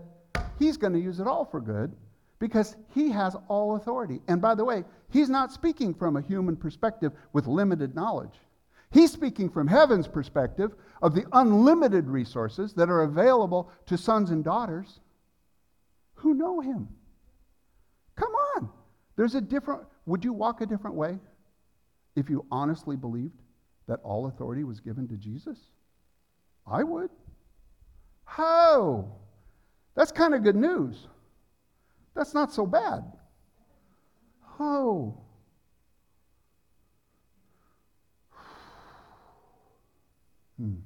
he's 0.63 0.77
going 0.77 0.93
to 0.93 1.01
use 1.01 1.21
it 1.21 1.27
all 1.27 1.45
for 1.45 1.61
good 1.61 1.93
because 2.39 2.77
he 2.95 3.11
has 3.11 3.37
all 3.49 3.77
authority. 3.77 4.21
And 4.29 4.41
by 4.41 4.55
the 4.55 4.65
way, 4.65 4.85
he's 5.11 5.29
not 5.29 5.53
speaking 5.53 5.95
from 5.95 6.17
a 6.17 6.23
human 6.23 6.57
perspective 6.57 7.13
with 7.33 7.47
limited 7.47 7.95
knowledge. 7.95 8.35
He's 8.91 9.11
speaking 9.11 9.49
from 9.49 9.67
heaven's 9.67 10.09
perspective 10.09 10.73
of 11.01 11.15
the 11.15 11.25
unlimited 11.33 12.09
resources 12.09 12.75
that 12.75 12.91
are 12.91 13.03
available 13.03 13.71
to 13.87 13.97
sons 13.97 14.31
and 14.31 14.45
daughters 14.45 15.01
who 16.15 16.35
know 16.35 16.61
him. 16.61 16.89
Come 18.17 18.33
on. 18.57 18.69
There's 19.17 19.35
a 19.35 19.41
different, 19.41 19.83
would 20.07 20.25
you 20.25 20.33
walk 20.33 20.61
a 20.61 20.67
different 20.67 20.97
way 20.97 21.19
if 22.17 22.29
you 22.29 22.45
honestly 22.51 22.97
believed 22.97 23.41
that 23.89 24.01
all 24.03 24.27
authority 24.27 24.65
was 24.65 24.81
given 24.81 25.09
to 25.09 25.17
Jesus? 25.17 25.59
I 26.67 26.83
would. 26.83 27.11
How? 28.25 29.22
That's 29.95 30.13
kind 30.13 30.35
of 30.35 30.43
good 30.43 30.57
news. 30.57 31.07
That's 32.15 32.35
not 32.35 32.53
so 32.53 32.67
bad. 32.67 33.05
Oh. 34.61 35.19
Hmm. 40.59 40.77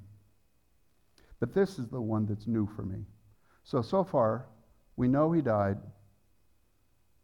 But 1.40 1.52
this 1.52 1.78
is 1.78 1.88
the 1.88 2.00
one 2.00 2.26
that's 2.26 2.46
new 2.46 2.66
for 2.66 2.82
me. 2.82 3.04
So, 3.64 3.82
so 3.82 4.04
far, 4.04 4.46
we 4.96 5.08
know 5.08 5.32
he 5.32 5.42
died, 5.42 5.76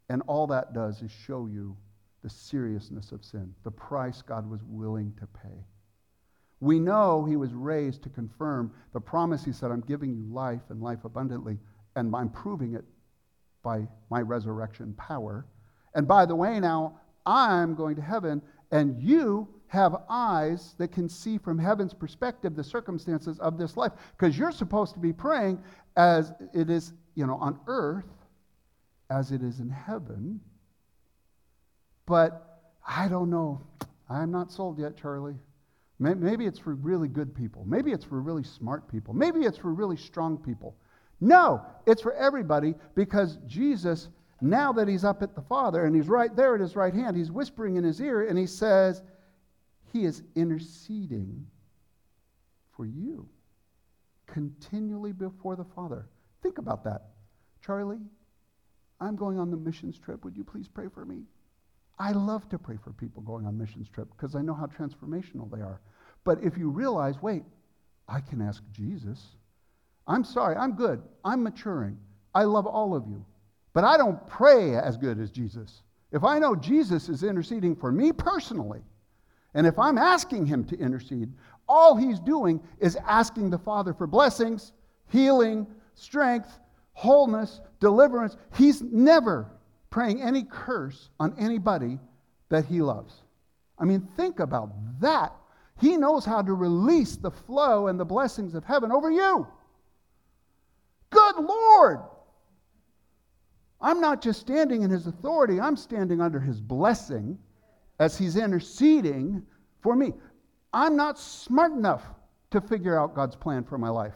and 0.09 0.23
all 0.27 0.47
that 0.49 0.75
does 0.75 1.01
is 1.03 1.11
show 1.11 1.47
you 1.47 1.77
the 2.23 2.31
seriousness 2.31 3.13
of 3.13 3.25
sin, 3.25 3.55
the 3.65 3.71
price 3.71 4.23
God 4.23 4.49
was 4.49 4.61
willing 4.65 5.13
to 5.19 5.27
pay. 5.27 5.65
We 6.61 6.79
know 6.79 7.25
he 7.25 7.37
was 7.37 7.53
raised 7.53 8.03
to 8.05 8.09
confirm 8.09 8.73
the 8.93 9.01
promise 9.01 9.45
he 9.45 9.53
said, 9.53 9.73
I'm 9.73 9.81
giving 9.81 10.15
you 10.15 10.25
life 10.33 10.63
and 10.69 10.81
life 10.81 11.05
abundantly 11.05 11.59
and 11.97 12.15
I'm 12.15 12.31
proving 12.31 12.75
it 12.75 12.85
by 13.63 13.87
my 14.11 14.21
resurrection 14.21 14.95
power. 14.95 15.47
And 15.95 16.09
by 16.09 16.27
the 16.27 16.35
way, 16.35 16.59
now 16.59 17.01
I'm 17.27 17.75
going 17.75 17.97
to 17.97 18.03
heaven, 18.03 18.43
and 18.71 19.01
you 19.01 19.49
have 19.69 19.97
eyes 20.09 20.75
that 20.79 20.93
can 20.93 21.09
see 21.09 21.39
from 21.39 21.59
heaven's 21.59 21.95
perspective 21.95 22.55
the 22.55 22.65
circumstances 22.65 23.39
of 23.39 23.57
this 23.57 23.77
life. 23.77 23.93
Because 24.17 24.37
you're 24.37 24.53
supposed 24.53 24.93
to 24.95 25.01
be 25.01 25.13
praying 25.13 25.63
as 25.97 26.33
it 26.53 26.69
is, 26.69 26.93
you 27.15 27.27
know, 27.27 27.37
on 27.37 27.59
earth 27.67 28.05
as 29.11 29.33
it 29.33 29.43
is 29.43 29.61
in 29.61 29.71
heaven. 29.71 30.41
But 32.07 32.63
I 32.87 33.09
don't 33.09 33.31
know. 33.31 33.63
I'm 34.11 34.31
not 34.31 34.51
sold 34.51 34.79
yet, 34.79 34.97
Charlie. 34.97 35.37
Maybe 35.99 36.47
it's 36.47 36.59
for 36.59 36.75
really 36.75 37.09
good 37.09 37.35
people. 37.35 37.65
Maybe 37.65 37.93
it's 37.93 38.05
for 38.05 38.21
really 38.21 38.43
smart 38.43 38.91
people. 38.91 39.15
Maybe 39.15 39.41
it's 39.41 39.57
for 39.57 39.73
really 39.73 39.97
strong 39.97 40.37
people. 40.37 40.77
No, 41.23 41.65
it's 41.87 42.03
for 42.03 42.13
everybody 42.15 42.75
because 42.97 43.39
Jesus, 43.47 44.09
now 44.41 44.73
that 44.73 44.89
he's 44.89 45.05
up 45.05 45.23
at 45.23 45.37
the 45.37 45.41
Father 45.43 45.85
and 45.85 45.95
he's 45.95 46.09
right 46.09 46.35
there 46.35 46.57
at 46.57 46.61
his 46.61 46.75
right 46.75 46.93
hand, 46.93 47.17
he's 47.17 47.31
whispering 47.31 47.77
in 47.77 47.85
his 47.85 48.01
ear 48.01 48.27
and 48.27 48.37
he 48.37 48.47
says, 48.47 49.05
He 49.93 50.05
is 50.05 50.25
interceding 50.35 51.47
for 52.77 52.87
you 52.87 53.29
continually 54.27 55.13
before 55.13 55.55
the 55.55 55.65
Father. 55.77 56.09
Think 56.43 56.59
about 56.59 56.83
that. 56.83 57.11
Charlie, 57.65 58.01
I'm 59.01 59.15
going 59.15 59.39
on 59.39 59.49
the 59.49 59.57
missions 59.57 60.01
trip. 60.01 60.25
Would 60.25 60.37
you 60.37 60.43
please 60.43 60.67
pray 60.67 60.89
for 60.93 61.05
me? 61.05 61.23
I 62.01 62.11
love 62.11 62.49
to 62.49 62.59
pray 62.59 62.79
for 62.83 62.93
people 62.95 63.23
going 63.23 63.47
on 63.47 63.57
missions 63.57 63.89
trip 63.89 64.09
because 64.11 64.35
I 64.35 64.43
know 64.43 64.55
how 64.55 64.67
transformational 64.67 65.49
they 65.49 65.63
are. 65.63 65.81
But 66.25 66.43
if 66.43 66.59
you 66.59 66.69
realize, 66.69 67.23
wait, 67.23 67.45
I 68.09 68.19
can 68.19 68.43
ask 68.43 68.61
Jesus 68.73 69.37
I'm 70.07 70.25
sorry, 70.25 70.57
I'm 70.57 70.73
good. 70.73 71.03
I'm 71.25 71.43
maturing. 71.43 71.99
I 72.35 72.45
love 72.45 72.67
all 72.67 72.95
of 72.95 73.07
you. 73.07 73.25
But 73.73 73.85
I 73.85 73.97
don't 73.97 74.27
pray 74.27 74.77
as 74.77 74.97
good 74.97 75.19
as 75.19 75.31
Jesus. 75.31 75.83
If 76.11 76.25
I 76.25 76.39
know 76.39 76.55
Jesus 76.55 77.09
is 77.09 77.23
interceding 77.23 77.75
for 77.75 77.91
me 77.91 78.13
personally, 78.13 78.81
and 79.55 79.67
if 79.67 79.79
I'm 79.79 79.99
asking 79.99 80.47
him 80.47 80.65
to 80.65 80.79
intercede, 80.79 81.33
all 81.69 81.97
he's 81.97 82.21
doing 82.21 82.61
is 82.79 82.97
asking 83.07 83.51
the 83.51 83.59
Father 83.59 83.95
for 83.95 84.07
blessings, 84.07 84.73
healing, 85.09 85.67
strength, 85.95 86.59
wholeness, 86.93 87.61
deliverance. 87.81 88.37
He's 88.57 88.83
never 88.83 89.51
praying 89.91 90.23
any 90.23 90.45
curse 90.45 91.11
on 91.21 91.35
anybody 91.39 91.99
that 92.49 92.65
he 92.67 92.83
loves. 92.83 93.15
I 93.79 93.85
mean, 93.85 94.07
think 94.17 94.41
about 94.41 94.71
that. 95.01 95.35
He 95.81 95.97
knows 95.97 96.25
how 96.25 96.43
to 96.43 96.53
release 96.53 97.17
the 97.17 97.31
flow 97.31 97.89
and 97.89 97.99
the 97.99 98.05
blessings 98.05 98.55
of 98.55 98.65
heaven 98.65 98.93
over 98.93 99.11
you. 99.11 99.47
Good 101.35 101.45
Lord! 101.45 102.01
I'm 103.81 104.01
not 104.01 104.23
just 104.23 104.41
standing 104.41 104.83
in 104.83 104.91
his 104.91 105.07
authority, 105.07 105.61
I'm 105.61 105.77
standing 105.77 106.21
under 106.21 106.39
his 106.39 106.61
blessing 106.61 107.39
as 107.99 108.17
he's 108.17 108.37
interceding 108.37 109.43
for 109.81 109.97
me. 109.97 110.13
I'm 110.73 110.97
not 110.97 111.19
smart 111.19 111.73
enough 111.73 112.03
to 112.51 112.61
figure 112.61 112.99
out 112.99 113.15
God's 113.15 113.37
plan 113.37 113.65
for 113.65 113.79
my 113.79 113.89
life. 113.89 114.15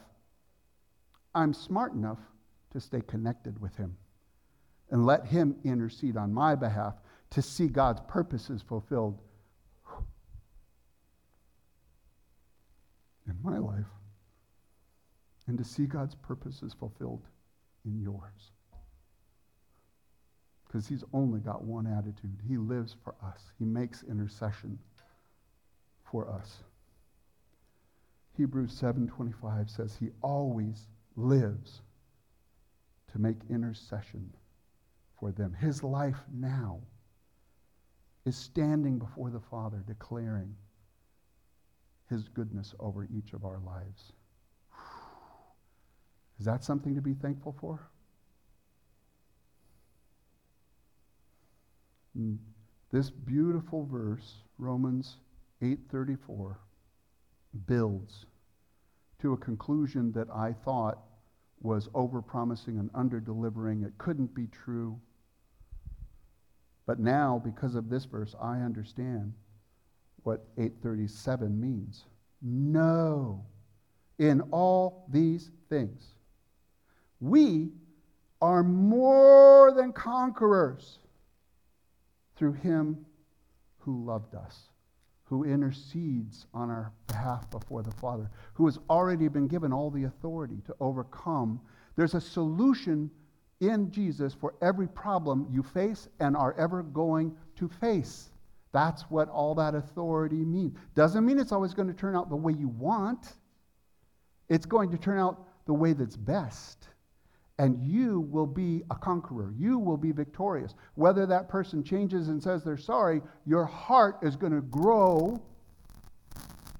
I'm 1.35 1.52
smart 1.52 1.92
enough 1.94 2.20
to 2.72 2.81
stay 2.81 3.00
connected 3.00 3.61
with 3.61 3.74
him 3.76 3.96
and 4.90 5.05
let 5.05 5.26
him 5.26 5.57
intercede 5.64 6.16
on 6.16 6.33
my 6.33 6.55
behalf 6.55 6.94
to 7.31 7.42
see 7.42 7.66
God's 7.66 8.00
purposes 8.09 8.62
fulfilled 8.62 9.20
in 13.26 13.37
my 13.42 13.59
life 13.59 13.96
and 15.47 15.57
to 15.59 15.65
see 15.65 15.87
God's 15.87 16.15
purposes 16.15 16.75
fulfilled 16.79 17.27
in 17.85 18.01
yours. 18.01 18.53
Because 20.67 20.89
he's 20.89 21.05
only 21.13 21.41
got 21.41 21.63
one 21.63 21.87
attitude. 21.87 22.39
He 22.49 22.57
lives 22.57 22.97
for 23.05 23.15
us. 23.23 23.53
He 23.59 23.65
makes 23.65 24.03
intercession 24.03 24.79
for 26.11 26.29
us. 26.29 26.65
Hebrews 28.37 28.73
7:25 28.73 29.71
says 29.71 29.97
he 29.97 30.11
always 30.21 30.89
lives 31.17 31.81
to 33.13 33.19
make 33.19 33.39
intercession 33.49 34.33
for 35.19 35.33
them. 35.33 35.55
His 35.55 35.83
life 35.83 36.23
now 36.33 36.81
is 38.27 38.37
standing 38.37 38.99
before 38.99 39.31
the 39.31 39.41
Father, 39.41 39.83
declaring 39.87 40.55
his 42.11 42.29
goodness 42.29 42.75
over 42.79 43.05
each 43.05 43.33
of 43.33 43.45
our 43.45 43.59
lives. 43.61 44.13
Is 46.38 46.44
that 46.44 46.64
something 46.64 46.94
to 46.94 47.01
be 47.01 47.14
thankful 47.14 47.57
for? 47.59 47.90
Mm. 52.18 52.38
This 52.90 53.11
beautiful 53.11 53.85
verse, 53.87 54.42
Romans 54.59 55.18
8:34, 55.61 56.59
builds 57.66 58.27
to 59.18 59.33
a 59.33 59.37
conclusion 59.37 60.12
that 60.12 60.29
I 60.31 60.53
thought 60.53 60.99
was 61.61 61.88
overpromising 61.88 62.79
and 62.79 62.90
under-delivering. 62.94 63.83
It 63.83 63.96
couldn't 63.99 64.35
be 64.35 64.46
true. 64.46 65.01
But 66.85 67.01
now, 67.01 67.40
because 67.42 67.75
of 67.75 67.88
this 67.88 68.05
verse, 68.05 68.35
I 68.40 68.61
understand 68.61 69.33
what 70.22 70.46
837 70.59 71.59
means. 71.59 72.05
No, 72.42 73.44
in 74.18 74.42
all 74.53 75.07
these 75.11 75.51
things, 75.68 76.15
we 77.20 77.70
are 78.40 78.62
more 78.62 79.72
than 79.72 79.92
conquerors 79.92 80.98
through 82.37 82.52
him 82.52 83.05
who 83.79 84.05
loved 84.05 84.35
us, 84.35 84.68
who 85.24 85.44
intercedes 85.44 86.46
on 86.52 86.70
our 86.70 86.92
behalf 87.07 87.50
before 87.50 87.83
the 87.83 87.90
Father, 87.90 88.31
who 88.55 88.66
has 88.66 88.79
already 88.90 89.29
been 89.29 89.48
given 89.48 89.72
all 89.72 89.90
the 89.90 90.05
authority 90.05 90.61
to 90.66 90.74
overcome. 90.81 91.61
There's 91.96 92.14
a 92.14 92.20
solution 92.20 93.11
in 93.61 93.90
Jesus 93.90 94.35
for 94.35 94.55
every 94.61 94.87
problem 94.87 95.46
you 95.50 95.62
face 95.62 96.09
and 96.20 96.37
are 96.37 96.55
ever 96.59 96.83
going 96.83 97.35
to 97.57 97.68
face. 97.68 98.31
That's 98.72 99.02
what 99.05 99.31
all 99.31 99.55
that 99.55 99.74
authority 99.74 100.44
means. 100.44 100.76
Doesn't 100.94 101.24
mean 101.24 101.38
it's 101.38 101.52
always 101.52 101.72
going 101.72 101.88
to 101.88 101.94
turn 101.94 102.14
out 102.14 102.29
the 102.29 102.37
way 102.37 102.52
you 102.52 102.68
want, 102.68 103.33
it's 104.50 104.66
going 104.66 104.90
to 104.90 104.98
turn 104.98 105.18
out 105.18 105.48
the 105.64 105.72
way 105.72 105.94
that's 105.94 106.16
best 106.16 106.88
and 107.59 107.83
you 107.83 108.21
will 108.21 108.47
be 108.47 108.83
a 108.90 108.95
conqueror. 108.95 109.53
You 109.57 109.79
will 109.79 109.97
be 109.97 110.12
victorious. 110.12 110.75
Whether 110.95 111.27
that 111.27 111.49
person 111.49 111.83
changes 111.83 112.29
and 112.29 112.42
says 112.42 112.62
they're 112.62 112.77
sorry, 112.77 113.23
your 113.47 113.64
heart 113.64 114.19
is 114.23 114.37
going 114.37 114.53
to 114.53 114.61
grow, 114.61 115.40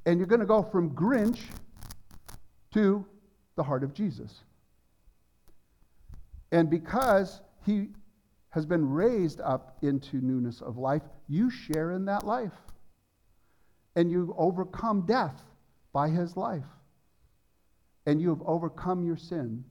and 0.05 0.19
you're 0.19 0.27
going 0.27 0.41
to 0.41 0.47
go 0.47 0.62
from 0.62 0.91
Grinch 0.91 1.41
to 2.75 3.07
the 3.57 3.62
heart 3.62 3.83
of 3.83 3.95
Jesus. 3.95 4.43
And 6.53 6.69
because 6.69 7.41
he 7.65 7.89
has 8.51 8.67
been 8.67 8.89
raised 8.89 9.41
up 9.41 9.79
into 9.83 10.21
newness 10.21 10.61
of 10.61 10.77
life, 10.77 11.03
you 11.29 11.51
share 11.51 11.93
in 11.93 12.05
that 12.05 12.27
life. 12.27 12.53
And 13.97 14.11
you 14.11 14.35
overcome 14.37 15.07
death 15.07 15.43
by 15.93 16.11
his 16.11 16.37
life. 16.37 16.65
And 18.05 18.21
you 18.21 18.29
have 18.29 18.43
overcome 18.47 19.05
your 19.05 19.17
sin 19.17 19.65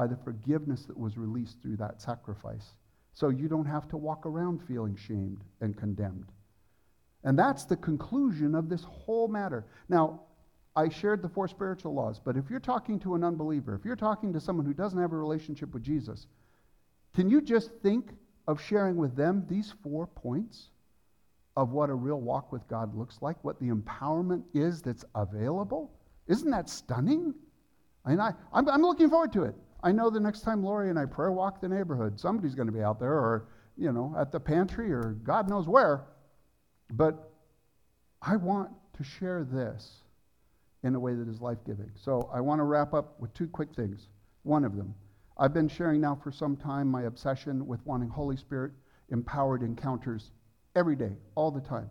by 0.00 0.06
the 0.06 0.16
forgiveness 0.16 0.86
that 0.86 0.98
was 0.98 1.18
released 1.18 1.60
through 1.60 1.76
that 1.76 2.00
sacrifice. 2.00 2.72
So 3.12 3.28
you 3.28 3.48
don't 3.48 3.66
have 3.66 3.86
to 3.88 3.98
walk 3.98 4.24
around 4.24 4.62
feeling 4.66 4.96
shamed 4.96 5.42
and 5.60 5.76
condemned. 5.76 6.32
And 7.22 7.38
that's 7.38 7.66
the 7.66 7.76
conclusion 7.76 8.54
of 8.54 8.70
this 8.70 8.82
whole 8.82 9.28
matter. 9.28 9.66
Now, 9.90 10.22
I 10.74 10.88
shared 10.88 11.20
the 11.20 11.28
four 11.28 11.48
spiritual 11.48 11.92
laws, 11.92 12.18
but 12.18 12.38
if 12.38 12.48
you're 12.48 12.60
talking 12.60 12.98
to 13.00 13.14
an 13.14 13.22
unbeliever, 13.22 13.74
if 13.74 13.84
you're 13.84 13.94
talking 13.94 14.32
to 14.32 14.40
someone 14.40 14.64
who 14.64 14.72
doesn't 14.72 14.98
have 14.98 15.12
a 15.12 15.18
relationship 15.18 15.74
with 15.74 15.82
Jesus, 15.82 16.28
can 17.14 17.28
you 17.28 17.42
just 17.42 17.70
think 17.82 18.08
of 18.48 18.58
sharing 18.58 18.96
with 18.96 19.14
them 19.14 19.44
these 19.50 19.74
four 19.82 20.06
points 20.06 20.70
of 21.58 21.72
what 21.72 21.90
a 21.90 21.94
real 21.94 22.22
walk 22.22 22.52
with 22.52 22.66
God 22.68 22.96
looks 22.96 23.18
like, 23.20 23.36
what 23.44 23.60
the 23.60 23.68
empowerment 23.68 24.44
is 24.54 24.80
that's 24.80 25.04
available? 25.14 25.92
Isn't 26.26 26.50
that 26.52 26.70
stunning? 26.70 27.34
I 28.06 28.10
mean, 28.10 28.20
I, 28.20 28.32
I'm, 28.50 28.66
I'm 28.66 28.80
looking 28.80 29.10
forward 29.10 29.34
to 29.34 29.42
it. 29.42 29.54
I 29.82 29.92
know 29.92 30.10
the 30.10 30.20
next 30.20 30.42
time 30.42 30.62
Lori 30.62 30.90
and 30.90 30.98
I 30.98 31.06
prayer 31.06 31.32
walk 31.32 31.60
the 31.60 31.68
neighborhood, 31.68 32.20
somebody's 32.20 32.54
going 32.54 32.68
to 32.68 32.72
be 32.72 32.82
out 32.82 32.98
there 32.98 33.14
or, 33.14 33.48
you 33.76 33.92
know, 33.92 34.14
at 34.18 34.30
the 34.30 34.40
pantry 34.40 34.92
or 34.92 35.16
God 35.22 35.48
knows 35.48 35.66
where. 35.66 36.06
But 36.92 37.30
I 38.20 38.36
want 38.36 38.70
to 38.96 39.04
share 39.04 39.44
this 39.44 40.02
in 40.82 40.94
a 40.94 41.00
way 41.00 41.14
that 41.14 41.28
is 41.28 41.40
life 41.40 41.58
giving. 41.64 41.90
So 41.94 42.30
I 42.32 42.40
want 42.40 42.58
to 42.58 42.64
wrap 42.64 42.94
up 42.94 43.18
with 43.20 43.32
two 43.34 43.48
quick 43.48 43.74
things. 43.74 44.08
One 44.42 44.64
of 44.64 44.76
them, 44.76 44.94
I've 45.38 45.54
been 45.54 45.68
sharing 45.68 46.00
now 46.00 46.14
for 46.22 46.30
some 46.30 46.56
time 46.56 46.88
my 46.88 47.02
obsession 47.02 47.66
with 47.66 47.84
wanting 47.86 48.08
Holy 48.08 48.36
Spirit 48.36 48.72
empowered 49.10 49.62
encounters 49.62 50.30
every 50.76 50.96
day, 50.96 51.12
all 51.34 51.50
the 51.50 51.60
time. 51.60 51.88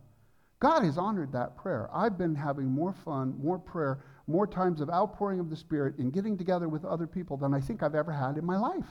God 0.59 0.83
has 0.83 0.97
honored 0.97 1.31
that 1.31 1.55
prayer. 1.55 1.89
I've 1.93 2.17
been 2.17 2.35
having 2.35 2.67
more 2.67 2.93
fun, 2.93 3.35
more 3.41 3.57
prayer 3.57 4.03
more 4.29 4.47
times 4.47 4.79
of 4.79 4.89
outpouring 4.89 5.39
of 5.39 5.49
the 5.49 5.55
Spirit 5.55 5.97
and 5.97 6.13
getting 6.13 6.37
together 6.37 6.69
with 6.69 6.85
other 6.85 7.07
people 7.07 7.35
than 7.35 7.53
I 7.53 7.59
think 7.59 7.83
I've 7.83 7.95
ever 7.95 8.11
had 8.11 8.37
in 8.37 8.45
my 8.45 8.57
life. 8.57 8.85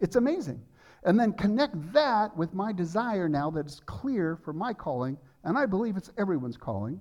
It's 0.00 0.16
amazing. 0.16 0.60
And 1.04 1.18
then 1.18 1.32
connect 1.34 1.92
that 1.92 2.36
with 2.36 2.54
my 2.54 2.72
desire 2.72 3.28
now 3.28 3.50
that 3.50 3.66
it's 3.66 3.80
clear 3.80 4.36
for 4.44 4.52
my 4.52 4.72
calling, 4.72 5.16
and 5.44 5.56
I 5.56 5.66
believe 5.66 5.96
it's 5.96 6.10
everyone's 6.18 6.56
calling. 6.56 7.00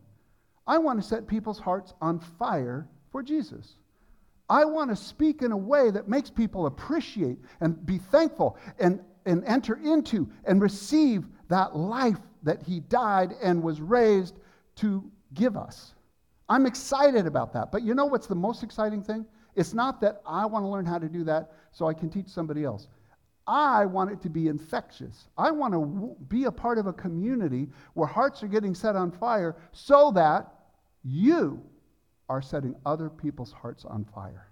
I 0.68 0.78
want 0.78 1.02
to 1.02 1.08
set 1.08 1.28
people's 1.28 1.60
hearts 1.60 1.94
on 2.02 2.20
fire 2.20 2.88
for 3.12 3.24
Jesus. 3.24 3.76
I 4.50 4.66
want 4.66 4.90
to 4.90 4.96
speak 4.96 5.42
in 5.42 5.52
a 5.52 5.58
way 5.58 5.92
that 5.92 6.08
makes 6.08 6.30
people 6.30 6.66
appreciate 6.66 7.38
and 7.62 7.86
be 7.86 7.98
thankful 7.98 8.58
and, 8.80 9.00
and 9.26 9.44
enter 9.46 9.76
into 9.76 10.30
and 10.46 10.62
receive 10.62 11.26
that 11.50 11.76
life 11.76 12.20
that 12.44 12.64
He 12.64 12.80
died 12.82 13.34
and 13.42 13.62
was 13.62 13.82
raised 13.82 14.36
to 14.78 15.10
give 15.34 15.58
us. 15.58 15.94
I'm 16.50 16.66
excited 16.66 17.28
about 17.28 17.54
that. 17.54 17.72
But 17.72 17.84
you 17.84 17.94
know 17.94 18.06
what's 18.06 18.28
the 18.28 18.36
most 18.36 18.64
exciting 18.64 19.04
thing? 19.04 19.26
It's 19.56 19.74
not 19.74 20.02
that 20.02 20.22
I 20.26 20.46
want 20.46 20.64
to 20.64 20.70
learn 20.70 20.86
how 20.86 20.98
to 20.98 21.08
do 21.10 21.24
that 21.26 21.52
so 21.72 21.88
I 21.88 21.94
can 21.94 22.10
teach 22.10 22.28
somebody 22.28 22.64
else. 22.64 22.88
I 23.48 23.86
want 23.86 24.12
it 24.12 24.22
to 24.22 24.30
be 24.30 24.48
infectious. 24.48 25.28
I 25.38 25.50
want 25.52 25.74
to 25.74 25.80
w- 25.80 26.16
be 26.28 26.44
a 26.46 26.52
part 26.52 26.78
of 26.78 26.86
a 26.86 26.94
community 26.94 27.68
where 27.94 28.08
hearts 28.08 28.44
are 28.44 28.48
getting 28.48 28.76
set 28.76 28.96
on 28.96 29.12
fire 29.12 29.56
so 29.72 30.12
that 30.12 30.54
you 31.04 31.62
are 32.30 32.42
setting 32.42 32.76
other 32.86 33.10
people's 33.10 33.52
hearts 33.52 33.86
on 33.86 34.06
fire. 34.06 34.50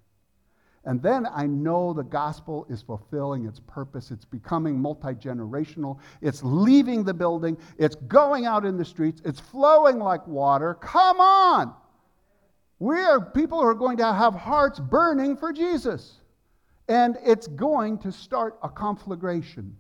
And 0.86 1.02
then 1.02 1.28
I 1.32 1.46
know 1.46 1.94
the 1.94 2.04
gospel 2.04 2.66
is 2.70 2.82
fulfilling 2.82 3.46
its 3.46 3.60
purpose. 3.60 4.10
It's 4.10 4.26
becoming 4.26 4.80
multi 4.80 5.14
generational. 5.14 6.00
It's 6.22 6.42
leaving 6.44 7.04
the 7.04 7.14
building. 7.14 7.58
It's 7.78 7.96
going 7.96 8.46
out 8.46 8.66
in 8.66 8.78
the 8.78 8.86
streets. 8.86 9.22
It's 9.26 9.40
flowing 9.40 10.00
like 10.00 10.26
water. 10.28 10.76
Come 10.76 11.20
on! 11.20 11.74
We 12.80 13.00
are 13.00 13.20
people 13.20 13.60
who 13.60 13.68
are 13.68 13.74
going 13.74 13.98
to 13.98 14.13
have 14.13 14.36
hearts 14.36 14.80
burning 14.80 15.36
for 15.38 15.52
Jesus. 15.52 16.20
And 16.88 17.18
it's 17.24 17.48
going 17.48 17.98
to 18.00 18.12
start 18.12 18.58
a 18.63 18.70
conflagration, 18.70 19.76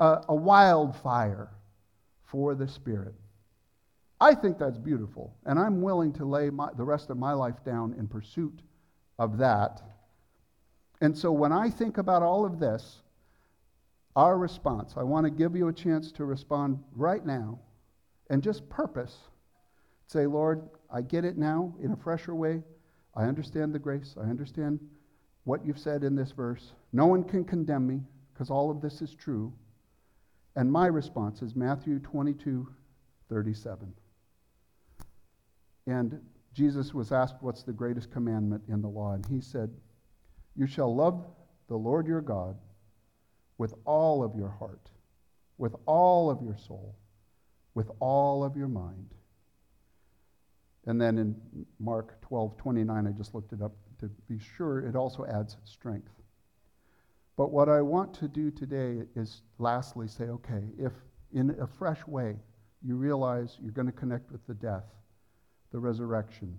a, 0.00 0.22
a 0.28 0.34
wildfire 0.34 1.50
for 2.24 2.54
the 2.54 2.66
Spirit. 2.66 3.14
I 4.20 4.34
think 4.34 4.58
that's 4.58 4.78
beautiful, 4.78 5.36
and 5.46 5.58
I'm 5.58 5.80
willing 5.80 6.12
to 6.14 6.24
lay 6.24 6.50
my, 6.50 6.70
the 6.76 6.82
rest 6.84 7.10
of 7.10 7.16
my 7.16 7.32
life 7.32 7.64
down 7.64 7.94
in 7.96 8.08
pursuit 8.08 8.60
of 9.18 9.38
that. 9.38 9.80
And 11.00 11.16
so 11.16 11.30
when 11.30 11.52
I 11.52 11.70
think 11.70 11.98
about 11.98 12.24
all 12.24 12.44
of 12.44 12.58
this, 12.58 13.02
our 14.16 14.36
response, 14.36 14.94
I 14.96 15.04
want 15.04 15.24
to 15.26 15.30
give 15.30 15.54
you 15.54 15.68
a 15.68 15.72
chance 15.72 16.10
to 16.12 16.24
respond 16.24 16.82
right 16.96 17.24
now 17.24 17.60
and 18.28 18.42
just 18.42 18.68
purpose. 18.68 19.16
Say, 20.08 20.26
Lord, 20.26 20.68
I 20.90 21.02
get 21.02 21.24
it 21.24 21.36
now 21.36 21.74
in 21.82 21.92
a 21.92 21.96
fresher 21.96 22.34
way. 22.34 22.62
I 23.14 23.24
understand 23.24 23.74
the 23.74 23.78
grace. 23.78 24.14
I 24.18 24.24
understand 24.24 24.80
what 25.44 25.64
you've 25.64 25.78
said 25.78 26.02
in 26.02 26.16
this 26.16 26.32
verse. 26.32 26.72
No 26.92 27.06
one 27.06 27.24
can 27.24 27.44
condemn 27.44 27.86
me 27.86 28.00
because 28.32 28.50
all 28.50 28.70
of 28.70 28.80
this 28.80 29.02
is 29.02 29.14
true. 29.14 29.52
And 30.56 30.72
my 30.72 30.86
response 30.86 31.42
is 31.42 31.54
Matthew 31.54 31.98
22, 31.98 32.66
37. 33.28 33.92
And 35.86 36.20
Jesus 36.54 36.94
was 36.94 37.12
asked, 37.12 37.36
What's 37.40 37.62
the 37.62 37.72
greatest 37.72 38.10
commandment 38.10 38.62
in 38.68 38.80
the 38.80 38.88
law? 38.88 39.12
And 39.12 39.26
he 39.26 39.42
said, 39.42 39.70
You 40.56 40.66
shall 40.66 40.94
love 40.94 41.24
the 41.68 41.76
Lord 41.76 42.06
your 42.06 42.22
God 42.22 42.56
with 43.58 43.74
all 43.84 44.24
of 44.24 44.34
your 44.34 44.48
heart, 44.48 44.88
with 45.58 45.76
all 45.84 46.30
of 46.30 46.40
your 46.42 46.56
soul, 46.56 46.96
with 47.74 47.90
all 48.00 48.42
of 48.42 48.56
your 48.56 48.68
mind, 48.68 49.14
and 50.88 50.98
then 50.98 51.18
in 51.18 51.36
Mark 51.78 52.18
12, 52.22 52.56
29, 52.56 53.06
I 53.06 53.10
just 53.10 53.34
looked 53.34 53.52
it 53.52 53.60
up 53.60 53.72
to 54.00 54.10
be 54.26 54.38
sure, 54.38 54.80
it 54.80 54.96
also 54.96 55.26
adds 55.26 55.58
strength. 55.64 56.12
But 57.36 57.50
what 57.50 57.68
I 57.68 57.82
want 57.82 58.14
to 58.14 58.26
do 58.26 58.50
today 58.50 59.02
is 59.14 59.42
lastly 59.58 60.08
say, 60.08 60.24
okay, 60.24 60.62
if 60.78 60.92
in 61.32 61.54
a 61.60 61.66
fresh 61.66 62.06
way 62.06 62.36
you 62.82 62.96
realize 62.96 63.58
you're 63.60 63.72
going 63.72 63.86
to 63.86 63.92
connect 63.92 64.32
with 64.32 64.46
the 64.46 64.54
death, 64.54 64.86
the 65.72 65.78
resurrection, 65.78 66.58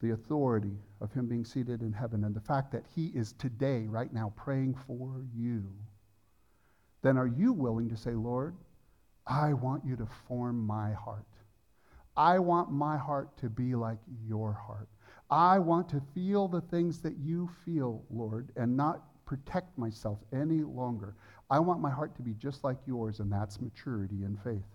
the 0.00 0.12
authority 0.12 0.78
of 1.02 1.12
Him 1.12 1.26
being 1.26 1.44
seated 1.44 1.82
in 1.82 1.92
heaven, 1.92 2.24
and 2.24 2.34
the 2.34 2.40
fact 2.40 2.72
that 2.72 2.84
He 2.94 3.08
is 3.08 3.34
today, 3.34 3.86
right 3.88 4.12
now, 4.12 4.32
praying 4.36 4.74
for 4.86 5.22
you, 5.36 5.64
then 7.02 7.18
are 7.18 7.26
you 7.26 7.52
willing 7.52 7.90
to 7.90 7.96
say, 7.96 8.12
Lord, 8.12 8.56
I 9.26 9.52
want 9.52 9.84
you 9.84 9.96
to 9.96 10.08
form 10.26 10.66
my 10.66 10.92
heart? 10.92 11.26
I 12.18 12.40
want 12.40 12.72
my 12.72 12.98
heart 12.98 13.38
to 13.38 13.48
be 13.48 13.76
like 13.76 14.00
your 14.26 14.52
heart. 14.52 14.88
I 15.30 15.60
want 15.60 15.88
to 15.90 16.02
feel 16.14 16.48
the 16.48 16.60
things 16.62 17.00
that 17.02 17.16
you 17.18 17.48
feel, 17.64 18.02
Lord, 18.10 18.50
and 18.56 18.76
not 18.76 19.04
protect 19.24 19.78
myself 19.78 20.18
any 20.32 20.62
longer. 20.62 21.14
I 21.48 21.60
want 21.60 21.80
my 21.80 21.90
heart 21.90 22.16
to 22.16 22.22
be 22.22 22.34
just 22.34 22.64
like 22.64 22.78
yours, 22.86 23.20
and 23.20 23.30
that's 23.30 23.60
maturity 23.60 24.24
in 24.24 24.36
faith. 24.42 24.66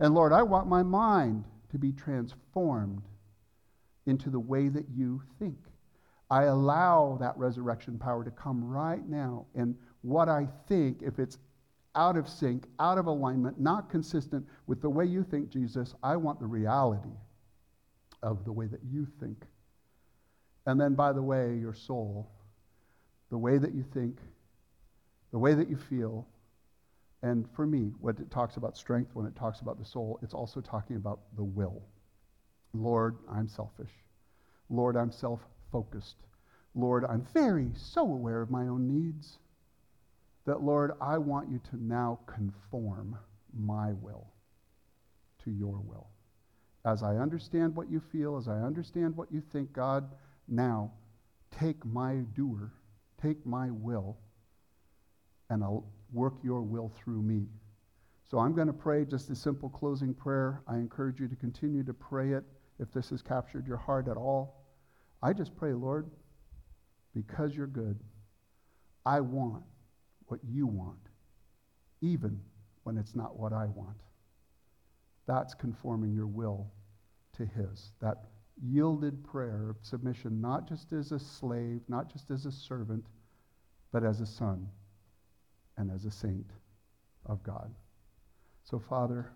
And 0.00 0.14
Lord, 0.14 0.34
I 0.34 0.42
want 0.42 0.68
my 0.68 0.82
mind 0.82 1.44
to 1.70 1.78
be 1.78 1.92
transformed 1.92 3.02
into 4.04 4.28
the 4.28 4.38
way 4.38 4.68
that 4.68 4.86
you 4.94 5.22
think. 5.38 5.56
I 6.28 6.44
allow 6.44 7.16
that 7.20 7.38
resurrection 7.38 7.98
power 7.98 8.22
to 8.22 8.30
come 8.30 8.62
right 8.62 9.08
now. 9.08 9.46
And 9.54 9.76
what 10.02 10.28
I 10.28 10.46
think, 10.68 11.00
if 11.00 11.18
it's 11.18 11.38
out 11.96 12.16
of 12.16 12.28
sync, 12.28 12.66
out 12.78 12.98
of 12.98 13.06
alignment, 13.06 13.58
not 13.58 13.90
consistent 13.90 14.46
with 14.66 14.80
the 14.80 14.90
way 14.90 15.04
you 15.04 15.24
think, 15.24 15.50
Jesus, 15.50 15.94
I 16.02 16.16
want 16.16 16.38
the 16.38 16.46
reality 16.46 17.16
of 18.22 18.44
the 18.44 18.52
way 18.52 18.66
that 18.66 18.80
you 18.88 19.06
think. 19.18 19.44
And 20.66 20.80
then, 20.80 20.94
by 20.94 21.12
the 21.12 21.22
way, 21.22 21.56
your 21.56 21.74
soul, 21.74 22.30
the 23.30 23.38
way 23.38 23.58
that 23.58 23.74
you 23.74 23.84
think, 23.94 24.18
the 25.32 25.38
way 25.38 25.54
that 25.54 25.68
you 25.68 25.76
feel, 25.76 26.26
and 27.22 27.48
for 27.54 27.66
me, 27.66 27.92
what 28.00 28.18
it 28.20 28.30
talks 28.30 28.56
about 28.56 28.76
strength, 28.76 29.10
when 29.14 29.26
it 29.26 29.34
talks 29.34 29.60
about 29.60 29.78
the 29.78 29.84
soul, 29.84 30.18
it's 30.22 30.34
also 30.34 30.60
talking 30.60 30.96
about 30.96 31.20
the 31.36 31.44
will. 31.44 31.82
Lord, 32.72 33.16
I'm 33.30 33.48
selfish. 33.48 33.90
Lord, 34.68 34.96
I'm 34.96 35.10
self 35.10 35.40
focused. 35.72 36.16
Lord, 36.74 37.04
I'm 37.04 37.26
very 37.32 37.70
so 37.74 38.02
aware 38.02 38.42
of 38.42 38.50
my 38.50 38.68
own 38.68 38.86
needs 38.86 39.38
that, 40.46 40.62
Lord, 40.62 40.92
I 41.00 41.18
want 41.18 41.50
you 41.50 41.60
to 41.70 41.84
now 41.84 42.20
conform 42.26 43.18
my 43.52 43.92
will 43.92 44.32
to 45.44 45.50
your 45.50 45.80
will. 45.80 46.08
As 46.84 47.02
I 47.02 47.16
understand 47.16 47.74
what 47.74 47.90
you 47.90 48.00
feel, 48.00 48.36
as 48.36 48.48
I 48.48 48.58
understand 48.60 49.16
what 49.16 49.30
you 49.30 49.42
think, 49.52 49.72
God, 49.72 50.08
now 50.48 50.92
take 51.50 51.84
my 51.84 52.16
doer, 52.34 52.72
take 53.20 53.44
my 53.44 53.70
will, 53.70 54.16
and 55.50 55.64
I'll 55.64 55.84
work 56.12 56.34
your 56.44 56.62
will 56.62 56.92
through 56.96 57.22
me. 57.22 57.46
So 58.30 58.38
I'm 58.38 58.54
going 58.54 58.66
to 58.68 58.72
pray 58.72 59.04
just 59.04 59.30
a 59.30 59.36
simple 59.36 59.68
closing 59.68 60.14
prayer. 60.14 60.62
I 60.68 60.76
encourage 60.76 61.20
you 61.20 61.28
to 61.28 61.36
continue 61.36 61.82
to 61.84 61.94
pray 61.94 62.32
it 62.32 62.44
if 62.78 62.92
this 62.92 63.10
has 63.10 63.22
captured 63.22 63.66
your 63.66 63.76
heart 63.76 64.08
at 64.08 64.16
all. 64.16 64.64
I 65.22 65.32
just 65.32 65.56
pray, 65.56 65.72
Lord, 65.72 66.08
because 67.14 67.56
you're 67.56 67.66
good, 67.66 67.98
I 69.04 69.20
want 69.20 69.64
what 70.28 70.40
you 70.48 70.66
want, 70.66 71.08
even 72.00 72.40
when 72.84 72.96
it's 72.96 73.14
not 73.14 73.38
what 73.38 73.52
I 73.52 73.66
want. 73.66 73.96
That's 75.26 75.54
conforming 75.54 76.14
your 76.14 76.26
will 76.26 76.66
to 77.36 77.44
His. 77.44 77.92
That 78.00 78.24
yielded 78.62 79.24
prayer 79.24 79.68
of 79.70 79.76
submission, 79.82 80.40
not 80.40 80.68
just 80.68 80.92
as 80.92 81.12
a 81.12 81.18
slave, 81.18 81.80
not 81.88 82.10
just 82.12 82.30
as 82.30 82.46
a 82.46 82.52
servant, 82.52 83.04
but 83.92 84.04
as 84.04 84.20
a 84.20 84.26
son 84.26 84.68
and 85.76 85.90
as 85.90 86.04
a 86.04 86.10
saint 86.10 86.50
of 87.26 87.42
God. 87.42 87.74
So, 88.64 88.78
Father, 88.78 89.30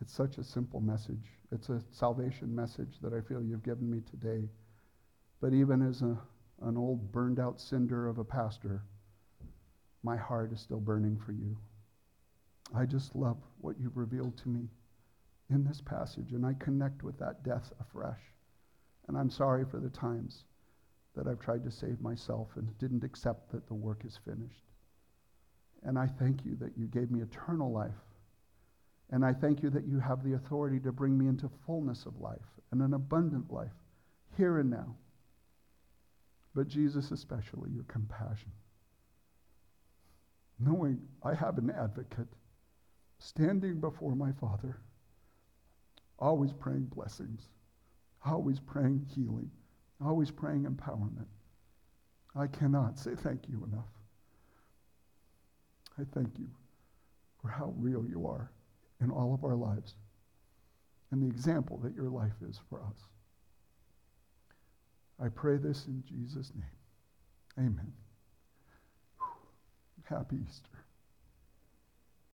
it's 0.00 0.12
such 0.12 0.38
a 0.38 0.44
simple 0.44 0.80
message. 0.80 1.24
It's 1.52 1.68
a 1.68 1.80
salvation 1.90 2.54
message 2.54 2.98
that 3.02 3.12
I 3.12 3.20
feel 3.20 3.42
you've 3.42 3.62
given 3.62 3.90
me 3.90 4.00
today. 4.10 4.48
But 5.40 5.54
even 5.54 5.80
as 5.80 6.02
a, 6.02 6.18
an 6.62 6.76
old 6.76 7.12
burned 7.12 7.40
out 7.40 7.60
cinder 7.60 8.08
of 8.08 8.18
a 8.18 8.24
pastor, 8.24 8.82
my 10.02 10.16
heart 10.16 10.52
is 10.52 10.60
still 10.60 10.80
burning 10.80 11.18
for 11.18 11.32
you. 11.32 11.56
I 12.74 12.86
just 12.86 13.14
love 13.14 13.38
what 13.60 13.78
you've 13.78 13.96
revealed 13.96 14.36
to 14.38 14.48
me 14.48 14.68
in 15.50 15.64
this 15.64 15.80
passage, 15.80 16.32
and 16.32 16.46
I 16.46 16.54
connect 16.54 17.02
with 17.02 17.18
that 17.18 17.44
death 17.44 17.72
afresh. 17.80 18.20
And 19.08 19.16
I'm 19.16 19.30
sorry 19.30 19.64
for 19.64 19.80
the 19.80 19.90
times 19.90 20.44
that 21.14 21.26
I've 21.26 21.40
tried 21.40 21.64
to 21.64 21.70
save 21.70 22.00
myself 22.00 22.48
and 22.56 22.78
didn't 22.78 23.04
accept 23.04 23.52
that 23.52 23.66
the 23.66 23.74
work 23.74 24.04
is 24.04 24.18
finished. 24.24 24.64
And 25.82 25.98
I 25.98 26.06
thank 26.06 26.44
you 26.44 26.56
that 26.56 26.78
you 26.78 26.86
gave 26.86 27.10
me 27.10 27.20
eternal 27.20 27.70
life. 27.70 27.90
And 29.10 29.24
I 29.24 29.34
thank 29.34 29.62
you 29.62 29.68
that 29.70 29.86
you 29.86 29.98
have 29.98 30.24
the 30.24 30.34
authority 30.34 30.80
to 30.80 30.92
bring 30.92 31.18
me 31.18 31.26
into 31.26 31.50
fullness 31.66 32.06
of 32.06 32.20
life 32.20 32.38
and 32.70 32.80
an 32.80 32.94
abundant 32.94 33.52
life 33.52 33.74
here 34.36 34.58
and 34.58 34.70
now. 34.70 34.96
But 36.54 36.68
Jesus, 36.68 37.10
especially, 37.10 37.70
your 37.70 37.84
compassion. 37.84 38.52
Knowing 40.58 41.00
I 41.22 41.34
have 41.34 41.58
an 41.58 41.70
advocate 41.70 42.28
standing 43.18 43.80
before 43.80 44.14
my 44.14 44.32
Father, 44.32 44.78
always 46.18 46.52
praying 46.52 46.84
blessings, 46.94 47.48
always 48.24 48.60
praying 48.60 49.06
healing, 49.14 49.50
always 50.04 50.30
praying 50.30 50.64
empowerment. 50.64 51.26
I 52.34 52.46
cannot 52.46 52.98
say 52.98 53.14
thank 53.14 53.48
you 53.48 53.64
enough. 53.70 53.88
I 55.98 56.04
thank 56.14 56.38
you 56.38 56.48
for 57.40 57.48
how 57.48 57.74
real 57.76 58.04
you 58.06 58.26
are 58.26 58.50
in 59.00 59.10
all 59.10 59.34
of 59.34 59.44
our 59.44 59.56
lives 59.56 59.94
and 61.10 61.22
the 61.22 61.26
example 61.26 61.78
that 61.78 61.94
your 61.94 62.08
life 62.08 62.32
is 62.48 62.58
for 62.70 62.80
us. 62.80 62.96
I 65.22 65.28
pray 65.28 65.56
this 65.56 65.86
in 65.86 66.02
Jesus' 66.08 66.50
name. 66.54 67.66
Amen. 67.66 67.92
Happy 70.04 70.36
Easter. 70.44 70.71